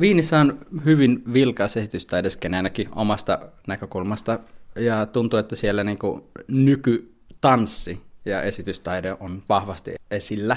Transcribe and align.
Viinissä 0.00 0.40
on 0.40 0.58
hyvin 0.84 1.22
vilkas 1.32 1.76
esitystaideske 1.76 2.50
ainakin 2.56 2.88
omasta 2.94 3.38
näkökulmasta. 3.66 4.38
Ja 4.76 5.06
tuntuu, 5.06 5.38
että 5.38 5.56
siellä 5.56 5.84
niin 5.84 5.98
kuin 5.98 6.22
nykytanssi 6.48 8.02
ja 8.24 8.42
esitystaide 8.42 9.16
on 9.20 9.42
vahvasti 9.48 9.94
esillä. 10.10 10.56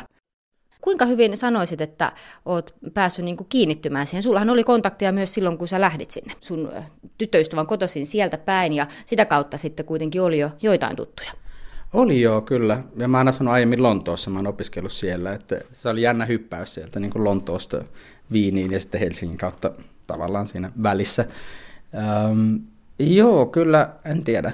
Kuinka 0.82 1.06
hyvin 1.06 1.38
sanoisit, 1.38 1.82
että 1.82 2.12
oot 2.46 2.76
päässyt 2.94 3.26
niin 3.26 3.38
kuin 3.38 3.48
kiinnittymään 3.50 4.08
siihen? 4.08 4.24
Sullahan 4.24 4.50
oli 4.50 4.64
kontakteja 4.64 5.12
myös 5.12 5.34
silloin, 5.34 5.58
kun 5.58 5.68
sä 5.68 5.82
lähdit 5.82 6.12
sinne. 6.12 6.34
Sun 6.42 6.72
tyttöystävän 7.18 7.68
kotoisin 7.68 8.06
sieltä 8.06 8.38
päin 8.38 8.74
ja 8.74 8.88
sitä 9.06 9.26
kautta 9.26 9.58
sitten 9.58 9.86
kuitenkin 9.86 10.22
oli 10.22 10.40
jo 10.40 10.50
joitain 10.62 10.96
tuttuja. 10.96 11.32
Oli 11.94 12.22
joo, 12.22 12.42
kyllä. 12.42 12.84
Ja 12.96 13.08
mä 13.08 13.18
oon 13.18 13.28
asunut 13.28 13.54
aiemmin 13.54 13.84
Lontoossa, 13.84 14.30
mä 14.30 14.40
oon 14.40 14.48
opiskellut 14.48 14.92
siellä. 14.92 15.34
Että 15.34 15.62
se 15.74 15.90
oli 15.90 16.02
jännä 16.02 16.26
hyppäys 16.26 16.74
sieltä 16.74 17.00
niin 17.00 17.12
kuin 17.12 17.24
Lontoosta 17.24 17.84
Viiniin 18.32 18.72
ja 18.72 18.80
sitten 18.80 19.02
Helsingin 19.02 19.38
kautta 19.38 19.72
tavallaan 20.08 20.48
siinä 20.48 20.72
välissä. 20.84 21.26
Ähm, 21.96 22.56
joo, 23.00 23.46
kyllä, 23.46 23.90
en 24.06 24.24
tiedä. 24.24 24.52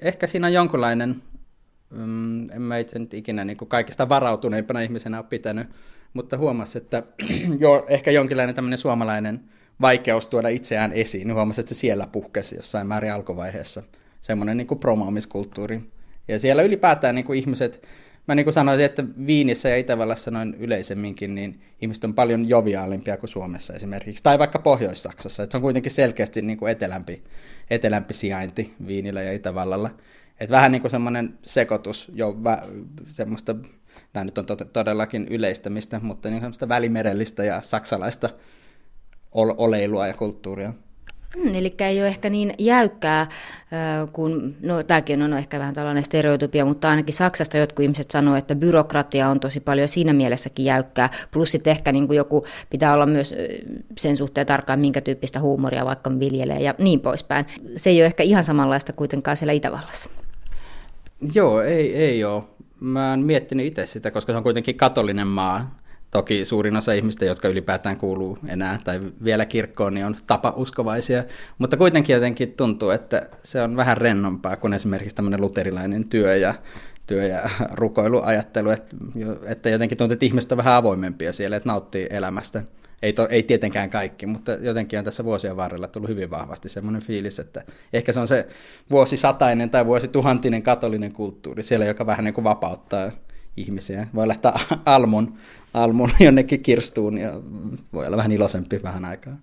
Ehkä 0.00 0.26
siinä 0.26 0.46
on 0.46 0.52
jonkunlainen, 0.52 1.22
um, 2.02 2.50
en 2.50 2.62
mä 2.62 2.78
itse 2.78 2.98
nyt 2.98 3.14
ikinä 3.14 3.44
niin 3.44 3.56
kuin 3.56 3.68
kaikista 3.68 4.08
varautuneimpana 4.08 4.80
ihmisenä 4.80 5.18
ole 5.18 5.26
pitänyt, 5.28 5.68
mutta 6.14 6.38
huomasi, 6.38 6.78
että 6.78 7.02
jo, 7.58 7.86
ehkä 7.88 8.10
jonkinlainen 8.10 8.54
tämmöinen 8.54 8.78
suomalainen 8.78 9.40
vaikeus 9.80 10.26
tuoda 10.26 10.48
itseään 10.48 10.92
esiin. 10.92 11.34
Huomasi, 11.34 11.60
että 11.60 11.74
se 11.74 11.78
siellä 11.78 12.06
puhkesi 12.06 12.56
jossain 12.56 12.86
määrin 12.86 13.12
alkuvaiheessa. 13.12 13.82
Semmoinen 14.20 14.56
niin 14.56 14.66
kuin 14.66 14.80
promoamiskulttuuri. 14.80 15.80
Ja 16.28 16.38
siellä 16.38 16.62
ylipäätään 16.62 17.14
niin 17.14 17.24
kuin 17.24 17.38
ihmiset 17.38 17.82
mä 18.30 18.34
niin 18.34 18.44
kuin 18.44 18.54
sanoisin, 18.54 18.86
että 18.86 19.04
Viinissä 19.26 19.68
ja 19.68 19.76
Itävallassa 19.76 20.30
noin 20.30 20.54
yleisemminkin, 20.58 21.34
niin 21.34 21.60
ihmiset 21.80 22.04
on 22.04 22.14
paljon 22.14 22.48
joviaalimpia 22.48 23.16
kuin 23.16 23.30
Suomessa 23.30 23.72
esimerkiksi, 23.72 24.22
tai 24.22 24.38
vaikka 24.38 24.58
Pohjois-Saksassa, 24.58 25.42
että 25.42 25.52
se 25.52 25.56
on 25.56 25.62
kuitenkin 25.62 25.92
selkeästi 25.92 26.42
niin 26.42 26.58
kuin 26.58 26.72
etelämpi, 26.72 27.22
etelämpi 27.70 28.14
sijainti 28.14 28.74
Viinillä 28.86 29.22
ja 29.22 29.32
Itävallalla. 29.32 29.90
Että 30.40 30.56
vähän 30.56 30.72
niin 30.72 30.82
kuin 30.82 30.90
semmoinen 30.90 31.38
sekoitus 31.42 32.12
jo 32.14 32.44
vä, 32.44 32.62
semmoista, 33.08 33.56
tämä 34.12 34.24
nyt 34.24 34.38
on 34.38 34.46
to- 34.46 34.56
todellakin 34.56 35.26
yleistämistä, 35.30 36.00
mutta 36.02 36.30
niin 36.30 36.40
semmoista 36.40 36.68
välimerellistä 36.68 37.44
ja 37.44 37.62
saksalaista 37.62 38.28
oleilua 39.32 40.06
ja 40.06 40.14
kulttuuria. 40.14 40.72
Hmm, 41.36 41.54
eli 41.54 41.74
ei 41.78 42.00
ole 42.00 42.08
ehkä 42.08 42.30
niin 42.30 42.54
jäykkää, 42.58 43.26
kun, 44.12 44.54
no 44.62 44.82
tämäkin 44.82 45.22
on 45.22 45.34
ehkä 45.34 45.58
vähän 45.58 45.74
tällainen 45.74 46.04
stereotypia, 46.04 46.64
mutta 46.64 46.90
ainakin 46.90 47.14
Saksasta 47.14 47.58
jotkut 47.58 47.82
ihmiset 47.82 48.10
sanoo, 48.10 48.36
että 48.36 48.54
byrokratia 48.54 49.28
on 49.28 49.40
tosi 49.40 49.60
paljon 49.60 49.88
siinä 49.88 50.12
mielessäkin 50.12 50.64
jäykkää, 50.64 51.10
plus 51.30 51.50
sitten 51.50 51.70
ehkä 51.70 51.92
niin 51.92 52.06
kuin 52.06 52.16
joku 52.16 52.44
pitää 52.70 52.94
olla 52.94 53.06
myös 53.06 53.34
sen 53.98 54.16
suhteen 54.16 54.46
tarkkaan, 54.46 54.80
minkä 54.80 55.00
tyyppistä 55.00 55.40
huumoria 55.40 55.84
vaikka 55.84 56.10
viljelee 56.20 56.60
ja 56.60 56.74
niin 56.78 57.00
poispäin. 57.00 57.46
Se 57.76 57.90
ei 57.90 58.00
ole 58.00 58.06
ehkä 58.06 58.22
ihan 58.22 58.44
samanlaista 58.44 58.92
kuitenkaan 58.92 59.36
siellä 59.36 59.52
Itävallassa. 59.52 60.10
Joo, 61.34 61.60
ei, 61.62 61.96
ei 61.96 62.24
ole. 62.24 62.42
Mä 62.80 63.10
oon 63.10 63.20
miettinyt 63.20 63.66
itse 63.66 63.86
sitä, 63.86 64.10
koska 64.10 64.32
se 64.32 64.36
on 64.36 64.42
kuitenkin 64.42 64.76
katolinen 64.76 65.26
maa, 65.26 65.79
Toki 66.10 66.44
suurin 66.44 66.76
osa 66.76 66.92
ihmistä, 66.92 67.24
jotka 67.24 67.48
ylipäätään 67.48 67.96
kuuluu 67.96 68.38
enää 68.46 68.78
tai 68.84 69.00
vielä 69.24 69.46
kirkkoon, 69.46 69.94
niin 69.94 70.06
on 70.06 70.16
tapa-uskovaisia, 70.26 71.24
mutta 71.58 71.76
kuitenkin 71.76 72.14
jotenkin 72.14 72.52
tuntuu, 72.52 72.90
että 72.90 73.22
se 73.44 73.62
on 73.62 73.76
vähän 73.76 73.96
rennompaa 73.96 74.56
kuin 74.56 74.72
esimerkiksi 74.72 75.16
tämmöinen 75.16 75.40
luterilainen 75.40 76.08
työ 76.08 76.36
ja, 76.36 76.54
työ 77.06 77.26
ja 77.26 77.50
rukoiluajattelu, 77.72 78.70
että, 78.70 78.96
että 79.46 79.68
jotenkin 79.68 79.98
tuntuu, 79.98 80.12
että 80.12 80.26
ihmiset 80.26 80.52
on 80.52 80.58
vähän 80.58 80.74
avoimempia 80.74 81.32
siellä, 81.32 81.56
että 81.56 81.68
nauttii 81.68 82.06
elämästä. 82.10 82.62
Ei, 83.02 83.12
to, 83.12 83.28
ei 83.30 83.42
tietenkään 83.42 83.90
kaikki, 83.90 84.26
mutta 84.26 84.52
jotenkin 84.52 84.98
on 84.98 85.04
tässä 85.04 85.24
vuosien 85.24 85.56
varrella 85.56 85.88
tullut 85.88 86.10
hyvin 86.10 86.30
vahvasti 86.30 86.68
semmoinen 86.68 87.02
fiilis, 87.02 87.38
että 87.38 87.64
ehkä 87.92 88.12
se 88.12 88.20
on 88.20 88.28
se 88.28 88.48
vuosisatainen 88.90 89.70
tai 89.70 89.86
vuosituhantinen 89.86 90.62
katolinen 90.62 91.12
kulttuuri 91.12 91.62
siellä, 91.62 91.86
joka 91.86 92.06
vähän 92.06 92.24
niin 92.24 92.34
kuin 92.34 92.44
vapauttaa 92.44 93.10
ihmisiä. 93.56 94.06
Voi 94.14 94.28
lähteä 94.28 94.52
almun, 94.86 95.34
almun 95.74 96.10
jonnekin 96.20 96.62
kirstuun 96.62 97.18
ja 97.18 97.32
voi 97.92 98.06
olla 98.06 98.16
vähän 98.16 98.32
iloisempi 98.32 98.80
vähän 98.82 99.04
aikaa. 99.04 99.36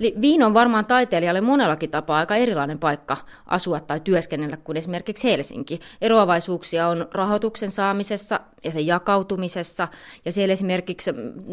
Eli 0.00 0.14
Viin 0.20 0.42
on 0.42 0.54
varmaan 0.54 0.86
taiteilijalle 0.86 1.40
monellakin 1.40 1.90
tapaa 1.90 2.18
aika 2.18 2.36
erilainen 2.36 2.78
paikka 2.78 3.16
asua 3.46 3.80
tai 3.80 4.00
työskennellä 4.00 4.56
kuin 4.56 4.76
esimerkiksi 4.76 5.30
Helsinki. 5.30 5.80
Eroavaisuuksia 6.00 6.88
on 6.88 7.08
rahoituksen 7.14 7.70
saamisessa 7.70 8.40
ja 8.64 8.70
sen 8.70 8.86
jakautumisessa, 8.86 9.88
ja 10.24 10.32
siellä 10.32 10.52
esimerkiksi 10.52 11.10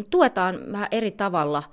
tuetaan 0.09 0.59
vähän 0.71 0.87
eri 0.91 1.11
tavalla 1.11 1.63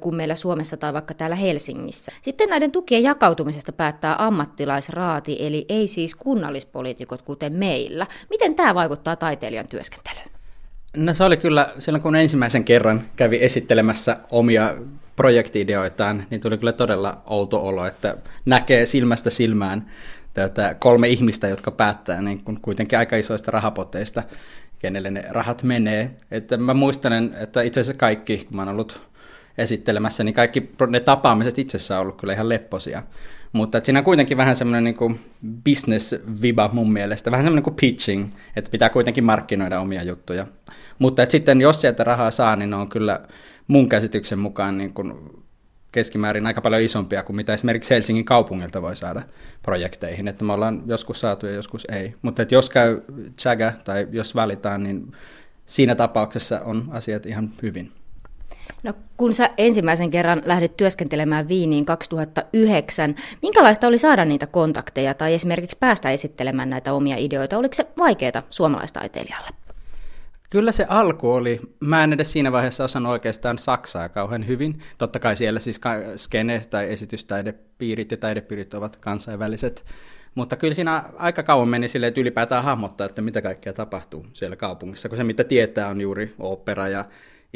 kuin 0.00 0.14
meillä 0.14 0.34
Suomessa 0.34 0.76
tai 0.76 0.92
vaikka 0.92 1.14
täällä 1.14 1.36
Helsingissä. 1.36 2.12
Sitten 2.22 2.48
näiden 2.48 2.72
tukien 2.72 3.02
jakautumisesta 3.02 3.72
päättää 3.72 4.24
ammattilaisraati, 4.26 5.36
eli 5.40 5.66
ei 5.68 5.86
siis 5.86 6.14
kunnallispoliitikot 6.14 7.22
kuten 7.22 7.52
meillä. 7.52 8.06
Miten 8.30 8.54
tämä 8.54 8.74
vaikuttaa 8.74 9.16
taiteilijan 9.16 9.68
työskentelyyn? 9.68 10.26
No 10.96 11.14
se 11.14 11.24
oli 11.24 11.36
kyllä, 11.36 11.72
silloin 11.78 12.02
kun 12.02 12.16
ensimmäisen 12.16 12.64
kerran 12.64 13.02
kävi 13.16 13.38
esittelemässä 13.42 14.16
omia 14.30 14.74
projektiideoitaan, 15.16 16.26
niin 16.30 16.40
tuli 16.40 16.58
kyllä 16.58 16.72
todella 16.72 17.22
outo 17.26 17.66
olo, 17.66 17.86
että 17.86 18.16
näkee 18.44 18.86
silmästä 18.86 19.30
silmään 19.30 19.90
tätä 20.34 20.74
kolme 20.74 21.08
ihmistä, 21.08 21.48
jotka 21.48 21.70
päättää 21.70 22.22
niin 22.22 22.44
kun 22.44 22.60
kuitenkin 22.62 22.98
aika 22.98 23.16
isoista 23.16 23.50
rahapoteista, 23.50 24.22
kenelle 24.78 25.10
ne 25.10 25.24
rahat 25.30 25.62
menee. 25.62 26.10
Että 26.30 26.56
mä 26.56 26.74
muistelen, 26.74 27.36
että 27.40 27.62
itse 27.62 27.80
asiassa 27.80 27.98
kaikki, 27.98 28.44
kun 28.48 28.56
mä 28.56 28.62
oon 28.62 28.68
ollut 28.68 29.00
esittelemässä, 29.58 30.24
niin 30.24 30.34
kaikki 30.34 30.70
ne 30.88 31.00
tapaamiset 31.00 31.58
itsessään 31.58 32.00
on 32.00 32.02
ollut 32.02 32.20
kyllä 32.20 32.32
ihan 32.32 32.48
lepposia. 32.48 33.02
Mutta 33.52 33.80
siinä 33.84 33.98
on 33.98 34.04
kuitenkin 34.04 34.36
vähän 34.36 34.56
semmoinen 34.56 34.84
niin 34.84 35.20
business-viba 35.64 36.70
mun 36.72 36.92
mielestä, 36.92 37.30
vähän 37.30 37.44
semmoinen 37.44 37.64
kuin 37.64 37.76
pitching, 37.80 38.28
että 38.56 38.70
pitää 38.70 38.88
kuitenkin 38.88 39.24
markkinoida 39.24 39.80
omia 39.80 40.02
juttuja. 40.02 40.46
Mutta 40.98 41.22
että 41.22 41.30
sitten 41.30 41.60
jos 41.60 41.80
sieltä 41.80 42.04
rahaa 42.04 42.30
saa, 42.30 42.56
niin 42.56 42.70
ne 42.70 42.76
on 42.76 42.88
kyllä 42.88 43.20
mun 43.68 43.88
käsityksen 43.88 44.38
mukaan 44.38 44.78
niin 44.78 44.94
kuin 44.94 45.14
keskimäärin 45.92 46.46
aika 46.46 46.60
paljon 46.60 46.82
isompia 46.82 47.22
kuin 47.22 47.36
mitä 47.36 47.54
esimerkiksi 47.54 47.94
Helsingin 47.94 48.24
kaupungilta 48.24 48.82
voi 48.82 48.96
saada 48.96 49.22
projekteihin. 49.62 50.28
Että 50.28 50.44
me 50.44 50.52
ollaan 50.52 50.82
joskus 50.86 51.20
saatu 51.20 51.46
ja 51.46 51.52
joskus 51.52 51.84
ei. 51.92 52.14
Mutta 52.22 52.42
että 52.42 52.54
jos 52.54 52.70
käy 52.70 53.00
chaga 53.38 53.72
tai 53.84 54.08
jos 54.12 54.34
valitaan, 54.34 54.82
niin 54.82 55.12
siinä 55.66 55.94
tapauksessa 55.94 56.60
on 56.60 56.88
asiat 56.90 57.26
ihan 57.26 57.50
hyvin. 57.62 57.92
No, 58.82 58.92
kun 59.16 59.34
sä 59.34 59.50
ensimmäisen 59.58 60.10
kerran 60.10 60.42
lähdit 60.44 60.76
työskentelemään 60.76 61.48
Viiniin 61.48 61.84
2009, 61.84 63.14
minkälaista 63.42 63.86
oli 63.86 63.98
saada 63.98 64.24
niitä 64.24 64.46
kontakteja 64.46 65.14
tai 65.14 65.34
esimerkiksi 65.34 65.76
päästä 65.80 66.10
esittelemään 66.10 66.70
näitä 66.70 66.92
omia 66.92 67.16
ideoita? 67.16 67.58
Oliko 67.58 67.74
se 67.74 67.86
vaikeaa 67.98 68.42
suomalaistaiteilijalle? 68.50 69.48
Kyllä 70.50 70.72
se 70.72 70.86
alku 70.88 71.32
oli. 71.32 71.60
Mä 71.80 72.04
en 72.04 72.12
edes 72.12 72.32
siinä 72.32 72.52
vaiheessa 72.52 72.84
osannut 72.84 73.12
oikeastaan 73.12 73.58
saksaa 73.58 74.08
kauhean 74.08 74.46
hyvin. 74.46 74.78
Totta 74.98 75.18
kai 75.18 75.36
siellä 75.36 75.60
siis 75.60 75.80
skene- 76.16 76.66
tai 76.70 76.92
esitystaidepiirit 76.92 78.10
ja 78.10 78.16
taidepiirit 78.16 78.74
ovat 78.74 78.96
kansainväliset. 78.96 79.84
Mutta 80.34 80.56
kyllä 80.56 80.74
siinä 80.74 81.04
aika 81.16 81.42
kauan 81.42 81.68
meni 81.68 81.88
silleen, 81.88 82.08
että 82.08 82.20
ylipäätään 82.20 82.64
hahmottaa, 82.64 83.06
että 83.06 83.22
mitä 83.22 83.42
kaikkea 83.42 83.72
tapahtuu 83.72 84.26
siellä 84.32 84.56
kaupungissa. 84.56 85.08
Kun 85.08 85.18
se 85.18 85.24
mitä 85.24 85.44
tietää 85.44 85.88
on 85.88 86.00
juuri 86.00 86.34
opera 86.38 86.88
ja 86.88 87.04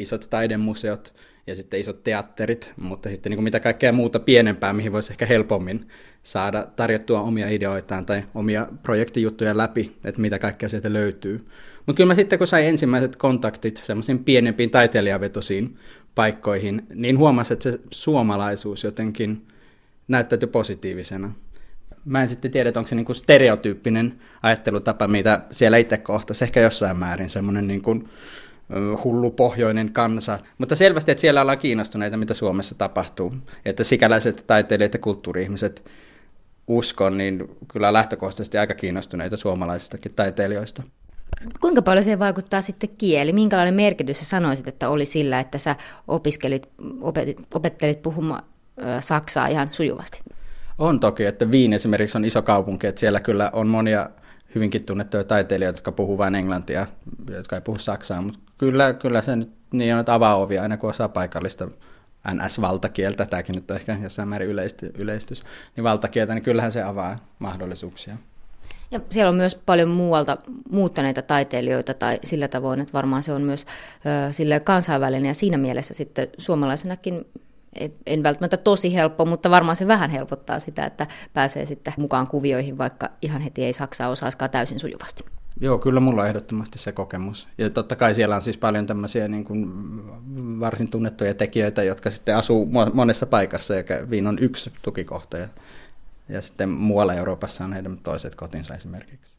isot 0.01 0.27
taidemuseot 0.29 1.13
ja 1.47 1.55
sitten 1.55 1.79
isot 1.79 2.03
teatterit, 2.03 2.73
mutta 2.77 3.09
sitten 3.09 3.29
niin 3.29 3.37
kuin 3.37 3.43
mitä 3.43 3.59
kaikkea 3.59 3.91
muuta 3.91 4.19
pienempää, 4.19 4.73
mihin 4.73 4.91
voisi 4.91 5.13
ehkä 5.13 5.25
helpommin 5.25 5.87
saada 6.23 6.67
tarjottua 6.75 7.21
omia 7.21 7.49
ideoitaan 7.49 8.05
tai 8.05 8.23
omia 8.35 8.67
projektijuttuja 8.83 9.57
läpi, 9.57 9.97
että 10.03 10.21
mitä 10.21 10.39
kaikkea 10.39 10.69
sieltä 10.69 10.93
löytyy. 10.93 11.45
Mutta 11.85 11.97
kyllä 11.97 12.07
mä 12.07 12.15
sitten, 12.15 12.39
kun 12.39 12.47
sain 12.47 12.67
ensimmäiset 12.67 13.15
kontaktit 13.15 13.81
semmoisiin 13.83 14.23
pienempiin 14.23 14.69
taiteilijavetosiin 14.69 15.77
paikkoihin, 16.15 16.87
niin 16.95 17.17
huomasin, 17.17 17.53
että 17.53 17.71
se 17.71 17.79
suomalaisuus 17.91 18.83
jotenkin 18.83 19.47
näyttäytyi 20.07 20.47
positiivisena. 20.47 21.33
Mä 22.05 22.21
en 22.21 22.27
sitten 22.27 22.51
tiedä, 22.51 22.69
että 22.69 22.79
onko 22.79 22.87
se 22.87 22.95
niinku 22.95 23.13
stereotyyppinen 23.13 24.17
ajattelutapa, 24.43 25.07
mitä 25.07 25.41
siellä 25.51 25.77
itse 25.77 25.97
kohtasi, 25.97 26.43
ehkä 26.43 26.59
jossain 26.59 26.99
määrin 26.99 27.29
semmoinen 27.29 27.67
niinku 27.67 28.03
hullu 29.03 29.31
pohjoinen 29.31 29.93
kansa, 29.93 30.39
mutta 30.57 30.75
selvästi, 30.75 31.11
että 31.11 31.21
siellä 31.21 31.41
ollaan 31.41 31.59
kiinnostuneita, 31.59 32.17
mitä 32.17 32.33
Suomessa 32.33 32.75
tapahtuu. 32.75 33.33
Että 33.65 33.83
sikäläiset 33.83 34.43
taiteilijat 34.47 34.93
ja 34.93 34.99
kulttuuri-ihmiset 34.99 35.85
uskon, 36.67 37.17
niin 37.17 37.57
kyllä 37.71 37.93
lähtökohtaisesti 37.93 38.57
aika 38.57 38.73
kiinnostuneita 38.73 39.37
suomalaisistakin 39.37 40.13
taiteilijoista. 40.15 40.83
Kuinka 41.61 41.81
paljon 41.81 42.03
se 42.03 42.19
vaikuttaa 42.19 42.61
sitten 42.61 42.89
kieli? 42.97 43.33
Minkälainen 43.33 43.73
merkitys 43.73 44.19
sä 44.19 44.25
sanoisit, 44.25 44.67
että 44.67 44.89
oli 44.89 45.05
sillä, 45.05 45.39
että 45.39 45.57
sä 45.57 45.75
opiskelit, 46.07 46.69
opetit, 47.01 47.37
opettelit 47.53 48.01
puhumaan 48.01 48.43
saksaa 48.99 49.47
ihan 49.47 49.69
sujuvasti? 49.71 50.19
On 50.77 50.99
toki, 50.99 51.25
että 51.25 51.51
Viin 51.51 51.73
esimerkiksi 51.73 52.17
on 52.17 52.25
iso 52.25 52.41
kaupunki, 52.41 52.87
että 52.87 52.99
siellä 52.99 53.19
kyllä 53.19 53.49
on 53.53 53.67
monia 53.67 54.09
hyvinkin 54.55 54.85
tunnettuja 54.85 55.23
taiteilijoita, 55.23 55.77
jotka 55.77 55.91
puhuu 55.91 56.17
vain 56.17 56.35
englantia, 56.35 56.87
jotka 57.29 57.55
ei 57.55 57.61
puhu 57.61 57.77
saksaa, 57.77 58.21
mutta 58.21 58.39
kyllä, 58.57 58.93
kyllä 58.93 59.21
se 59.21 59.35
nyt 59.35 59.51
niin 59.73 59.93
on, 59.93 59.99
että 59.99 60.13
avaa 60.13 60.35
ovia 60.35 60.61
aina 60.61 60.77
kun 60.77 60.89
osaa 60.89 61.09
paikallista 61.09 61.67
NS-valtakieltä, 62.33 63.25
tämäkin 63.25 63.55
nyt 63.55 63.71
on 63.71 63.77
ehkä 63.77 63.97
jossain 64.03 64.27
määrin 64.27 64.49
yleistys, 64.97 65.43
niin 65.75 65.83
valtakieltä, 65.83 66.33
niin 66.33 66.43
kyllähän 66.43 66.71
se 66.71 66.83
avaa 66.83 67.17
mahdollisuuksia. 67.39 68.17
Ja 68.91 68.99
siellä 69.09 69.29
on 69.29 69.35
myös 69.35 69.55
paljon 69.55 69.89
muualta 69.89 70.37
muuttaneita 70.69 71.21
taiteilijoita 71.21 71.93
tai 71.93 72.19
sillä 72.23 72.47
tavoin, 72.47 72.79
että 72.79 72.93
varmaan 72.93 73.23
se 73.23 73.33
on 73.33 73.41
myös 73.41 73.65
ö, 74.51 74.59
kansainvälinen 74.63 75.25
ja 75.25 75.33
siinä 75.33 75.57
mielessä 75.57 75.93
sitten 75.93 76.27
suomalaisenakin 76.37 77.25
en 78.05 78.23
välttämättä 78.23 78.57
tosi 78.57 78.93
helppo, 78.93 79.25
mutta 79.25 79.49
varmaan 79.49 79.75
se 79.75 79.87
vähän 79.87 80.09
helpottaa 80.09 80.59
sitä, 80.59 80.85
että 80.85 81.07
pääsee 81.33 81.65
sitten 81.65 81.93
mukaan 81.97 82.27
kuvioihin, 82.27 82.77
vaikka 82.77 83.09
ihan 83.21 83.41
heti 83.41 83.65
ei 83.65 83.73
Saksaa 83.73 84.09
osaiskaan 84.09 84.51
täysin 84.51 84.79
sujuvasti. 84.79 85.25
Joo, 85.61 85.77
kyllä 85.77 85.99
mulla 85.99 86.21
on 86.21 86.27
ehdottomasti 86.27 86.79
se 86.79 86.91
kokemus. 86.91 87.47
Ja 87.57 87.69
totta 87.69 87.95
kai 87.95 88.13
siellä 88.13 88.35
on 88.35 88.41
siis 88.41 88.57
paljon 88.57 88.85
tämmöisiä 88.85 89.27
niin 89.27 89.45
kuin 89.45 89.69
varsin 90.59 90.89
tunnettuja 90.89 91.33
tekijöitä, 91.33 91.83
jotka 91.83 92.11
sitten 92.11 92.35
asuu 92.35 92.69
monessa 92.93 93.25
paikassa, 93.25 93.73
ja 93.73 93.83
Viin 94.09 94.27
on 94.27 94.37
yksi 94.39 94.71
tukikohta. 94.81 95.37
Ja, 95.37 95.47
ja 96.29 96.41
sitten 96.41 96.69
muualla 96.69 97.13
Euroopassa 97.13 97.63
on 97.63 97.73
heidän 97.73 97.97
toiset 97.97 98.35
kotinsa 98.35 98.75
esimerkiksi. 98.75 99.37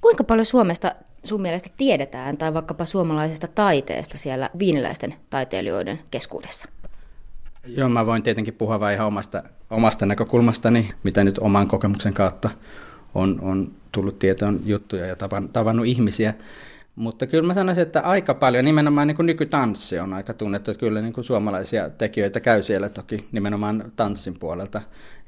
Kuinka 0.00 0.24
paljon 0.24 0.46
Suomesta 0.46 0.94
sun 1.24 1.42
mielestä 1.42 1.70
tiedetään, 1.76 2.36
tai 2.36 2.54
vaikkapa 2.54 2.84
suomalaisesta 2.84 3.48
taiteesta 3.48 4.18
siellä 4.18 4.50
viiniläisten 4.58 5.14
taiteilijoiden 5.30 5.98
keskuudessa? 6.10 6.68
Joo, 7.66 7.88
mä 7.88 8.06
voin 8.06 8.22
tietenkin 8.22 8.54
puhua 8.54 8.80
vain 8.80 8.94
ihan 8.94 9.06
omasta, 9.06 9.42
omasta 9.70 10.06
näkökulmastani, 10.06 10.90
mitä 11.02 11.24
nyt 11.24 11.38
oman 11.38 11.68
kokemuksen 11.68 12.14
kautta 12.14 12.50
on, 13.14 13.38
on 13.42 13.72
tullut 13.92 14.18
tietoon 14.18 14.60
juttuja 14.64 15.06
ja 15.06 15.16
tavannut 15.52 15.86
ihmisiä. 15.86 16.34
Mutta 16.96 17.26
kyllä 17.26 17.46
mä 17.46 17.54
sanoisin, 17.54 17.82
että 17.82 18.00
aika 18.00 18.34
paljon, 18.34 18.64
nimenomaan 18.64 19.08
niin 19.08 19.16
kuin 19.16 19.26
nykytanssi 19.26 19.98
on 19.98 20.12
aika 20.12 20.34
tunnettu, 20.34 20.70
että 20.70 20.80
kyllä 20.80 21.00
niin 21.00 21.12
kuin 21.12 21.24
suomalaisia 21.24 21.90
tekijöitä 21.90 22.40
käy 22.40 22.62
siellä 22.62 22.88
toki 22.88 23.28
nimenomaan 23.32 23.92
tanssin 23.96 24.38
puolelta. 24.38 24.80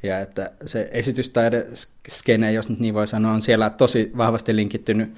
Ja 0.03 0.21
että 0.21 0.51
se 0.67 0.89
esitystaide 0.93 1.67
skene, 2.09 2.53
jos 2.53 2.69
nyt 2.69 2.81
niin 2.81 2.95
voi 2.95 3.07
sanoa, 3.07 3.33
on 3.33 3.43
siellä 3.43 3.71
tosi 3.71 4.13
vahvasti 4.17 4.57
linkittynyt 4.57 5.15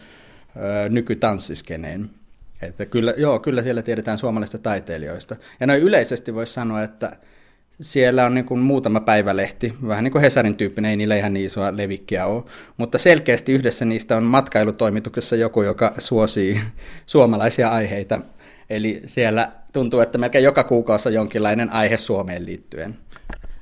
ö, 0.57 0.89
nykytanssiskeneen. 0.89 2.11
Että 2.63 2.87
kyllä, 2.87 3.15
joo, 3.17 3.39
kyllä 3.39 3.63
siellä 3.63 3.83
tiedetään 3.83 4.19
suomalaisista 4.19 4.59
taiteilijoista. 4.59 5.37
Ja 5.61 5.67
noin 5.67 5.83
yleisesti 5.83 6.35
voisi 6.35 6.53
sanoa, 6.53 6.83
että 6.83 7.17
siellä 7.81 8.25
on 8.25 8.35
niin 8.35 8.45
kuin 8.45 8.61
muutama 8.61 9.01
päivälehti, 9.01 9.75
vähän 9.89 10.05
niin 10.05 10.13
kuin 10.13 10.23
Hesarin 10.23 10.57
tyyppinen, 10.57 10.91
ei 10.91 10.97
niillä 10.97 11.17
ihan 11.17 11.33
niin 11.33 11.47
isoa 11.47 11.77
levikkiä 11.77 12.27
ole, 12.27 12.45
mutta 12.77 12.99
selkeästi 12.99 13.53
yhdessä 13.53 13.85
niistä 13.85 14.17
on 14.17 14.23
matkailutoimituksessa 14.23 15.37
joku, 15.37 15.63
joka 15.63 15.95
suosii 15.99 16.61
suomalaisia 17.07 17.69
aiheita. 17.69 18.21
Eli 18.71 19.03
siellä 19.07 19.53
tuntuu, 19.73 20.01
että 20.01 20.19
melkein 20.19 20.45
joka 20.45 20.65
kuukausi 20.65 21.09
on 21.09 21.15
jonkinlainen 21.15 21.73
aihe 21.73 21.99
Suomeen 21.99 22.47
liittyen. 22.47 22.99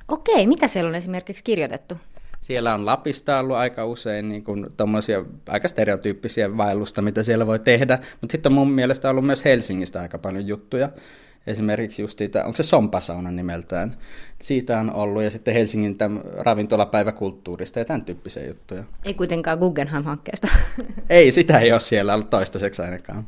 Okei, 0.07 0.47
mitä 0.47 0.67
siellä 0.67 0.89
on 0.89 0.95
esimerkiksi 0.95 1.43
kirjoitettu? 1.43 1.97
Siellä 2.47 2.73
on 2.73 2.85
Lapista 2.85 3.39
ollut 3.39 3.57
aika 3.57 3.85
usein 3.85 4.29
niin 4.29 4.43
kuin, 4.43 4.67
aika 5.47 5.67
stereotyyppisiä 5.67 6.57
vaellusta, 6.57 7.01
mitä 7.01 7.23
siellä 7.23 7.47
voi 7.47 7.59
tehdä, 7.59 7.99
mutta 8.21 8.31
sitten 8.31 8.49
on 8.49 8.53
mun 8.53 8.71
mielestä 8.71 9.09
ollut 9.09 9.25
myös 9.25 9.45
Helsingistä 9.45 10.01
aika 10.01 10.17
paljon 10.17 10.47
juttuja. 10.47 10.89
Esimerkiksi 11.47 12.01
just 12.01 12.17
siitä, 12.17 12.45
onko 12.45 12.57
se 12.57 12.63
Sompasauna 12.63 13.31
nimeltään, 13.31 13.95
siitä 14.41 14.79
on 14.79 14.93
ollut, 14.93 15.23
ja 15.23 15.31
sitten 15.31 15.53
Helsingin 15.53 15.97
ravintolapäiväkulttuurista 16.37 17.79
ja 17.79 17.85
tämän 17.85 18.05
tyyppisiä 18.05 18.45
juttuja. 18.45 18.83
Ei 19.03 19.13
kuitenkaan 19.13 19.57
Guggenheim-hankkeesta. 19.57 20.47
ei, 21.09 21.31
sitä 21.31 21.59
ei 21.59 21.71
ole 21.71 21.79
siellä 21.79 22.13
ollut 22.13 22.29
toistaiseksi 22.29 22.81
ainakaan. 22.81 23.27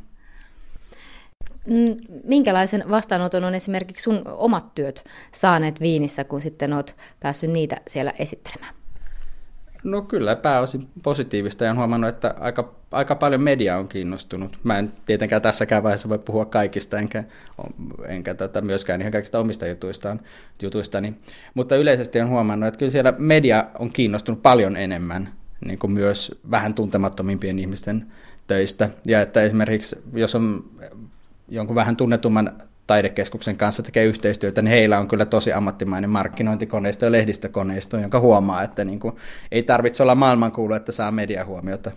Mm, 1.66 1.96
minkälaisen 2.24 2.84
vastaanoton 2.90 3.44
on 3.44 3.54
esimerkiksi 3.54 4.02
sun 4.02 4.22
omat 4.26 4.74
työt 4.74 5.04
saaneet 5.32 5.80
Viinissä, 5.80 6.24
kun 6.24 6.42
sitten 6.42 6.72
oot 6.72 6.96
päässyt 7.20 7.50
niitä 7.50 7.80
siellä 7.86 8.12
esittelemään? 8.18 8.79
No 9.84 10.02
kyllä 10.02 10.36
pääosin 10.36 10.88
positiivista 11.02 11.64
ja 11.64 11.70
on 11.70 11.76
huomannut, 11.76 12.08
että 12.08 12.34
aika, 12.40 12.74
aika 12.90 13.14
paljon 13.14 13.42
media 13.42 13.76
on 13.76 13.88
kiinnostunut. 13.88 14.58
Mä 14.64 14.78
en 14.78 14.92
tietenkään 15.06 15.42
tässäkään 15.42 15.82
vaiheessa 15.82 16.08
voi 16.08 16.18
puhua 16.18 16.44
kaikista, 16.44 16.98
enkä, 16.98 17.24
enkä 18.08 18.34
tota, 18.34 18.60
myöskään 18.60 19.00
ihan 19.00 19.12
kaikista 19.12 19.38
omista 19.38 19.66
jutuistaan, 19.66 20.20
jutuistani. 20.62 21.14
Mutta 21.54 21.76
yleisesti 21.76 22.20
on 22.20 22.28
huomannut, 22.28 22.68
että 22.68 22.78
kyllä 22.78 22.92
siellä 22.92 23.14
media 23.18 23.66
on 23.78 23.92
kiinnostunut 23.92 24.42
paljon 24.42 24.76
enemmän 24.76 25.32
niin 25.64 25.78
kuin 25.78 25.92
myös 25.92 26.40
vähän 26.50 26.74
tuntemattomimpien 26.74 27.58
ihmisten 27.58 28.06
töistä. 28.46 28.88
Ja 29.04 29.20
että 29.20 29.42
esimerkiksi 29.42 29.96
jos 30.12 30.34
on 30.34 30.64
jonkun 31.48 31.76
vähän 31.76 31.96
tunnetumman 31.96 32.52
taidekeskuksen 32.90 33.56
kanssa 33.56 33.82
tekee 33.82 34.04
yhteistyötä, 34.04 34.62
niin 34.62 34.70
heillä 34.70 34.98
on 34.98 35.08
kyllä 35.08 35.24
tosi 35.24 35.52
ammattimainen 35.52 36.10
markkinointikoneisto 36.10 37.04
ja 37.04 37.12
lehdistökoneisto, 37.12 37.98
jonka 37.98 38.20
huomaa, 38.20 38.62
että 38.62 38.84
niin 38.84 39.00
kuin, 39.00 39.16
ei 39.52 39.62
tarvitse 39.62 40.02
olla 40.02 40.14
maailmankuulu, 40.14 40.74
että 40.74 40.92
saa 40.92 41.10
mediahuomiota. 41.10 41.90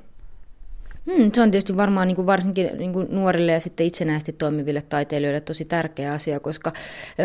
Hmm, 1.11 1.29
se 1.33 1.41
on 1.41 1.51
tietysti 1.51 1.77
varmaan 1.77 2.07
niin 2.07 2.15
kuin 2.15 2.25
varsinkin 2.25 2.69
niin 2.77 2.93
kuin 2.93 3.07
nuorille 3.11 3.51
ja 3.51 3.59
sitten 3.59 3.85
itsenäisesti 3.85 4.33
toimiville 4.33 4.81
taiteilijoille 4.81 5.41
tosi 5.41 5.65
tärkeä 5.65 6.13
asia, 6.13 6.39
koska 6.39 6.73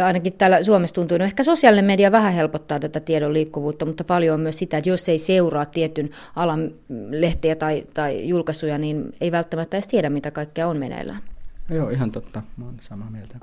ainakin 0.04 0.32
täällä 0.32 0.62
Suomessa 0.62 0.94
tuntuu, 0.94 1.18
no 1.18 1.24
ehkä 1.24 1.42
sosiaalinen 1.42 1.84
media 1.84 2.12
vähän 2.12 2.32
helpottaa 2.32 2.78
tätä 2.80 3.00
tiedon 3.00 3.32
liikkuvuutta, 3.32 3.86
mutta 3.86 4.04
paljon 4.04 4.34
on 4.34 4.40
myös 4.40 4.58
sitä, 4.58 4.76
että 4.76 4.90
jos 4.90 5.08
ei 5.08 5.18
seuraa 5.18 5.66
tietyn 5.66 6.10
alan 6.36 6.70
lehtiä 7.10 7.56
tai, 7.56 7.84
tai 7.94 8.28
julkaisuja, 8.28 8.78
niin 8.78 9.12
ei 9.20 9.32
välttämättä 9.32 9.76
edes 9.76 9.88
tiedä, 9.88 10.10
mitä 10.10 10.30
kaikkea 10.30 10.68
on 10.68 10.78
meneillään. 10.78 11.22
Joo, 11.70 11.90
ihan 11.90 12.12
totta. 12.12 12.42
Mä 12.56 12.64
olen 12.64 12.76
samaa 12.80 13.10
mieltä. 13.10 13.38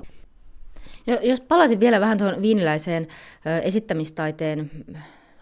Jos 1.22 1.42
palasin 1.42 1.80
vielä 1.80 2.00
vähän 2.00 2.18
tuohon 2.18 2.42
viiniläiseen 2.42 3.08
esittämistaiteen 3.64 4.72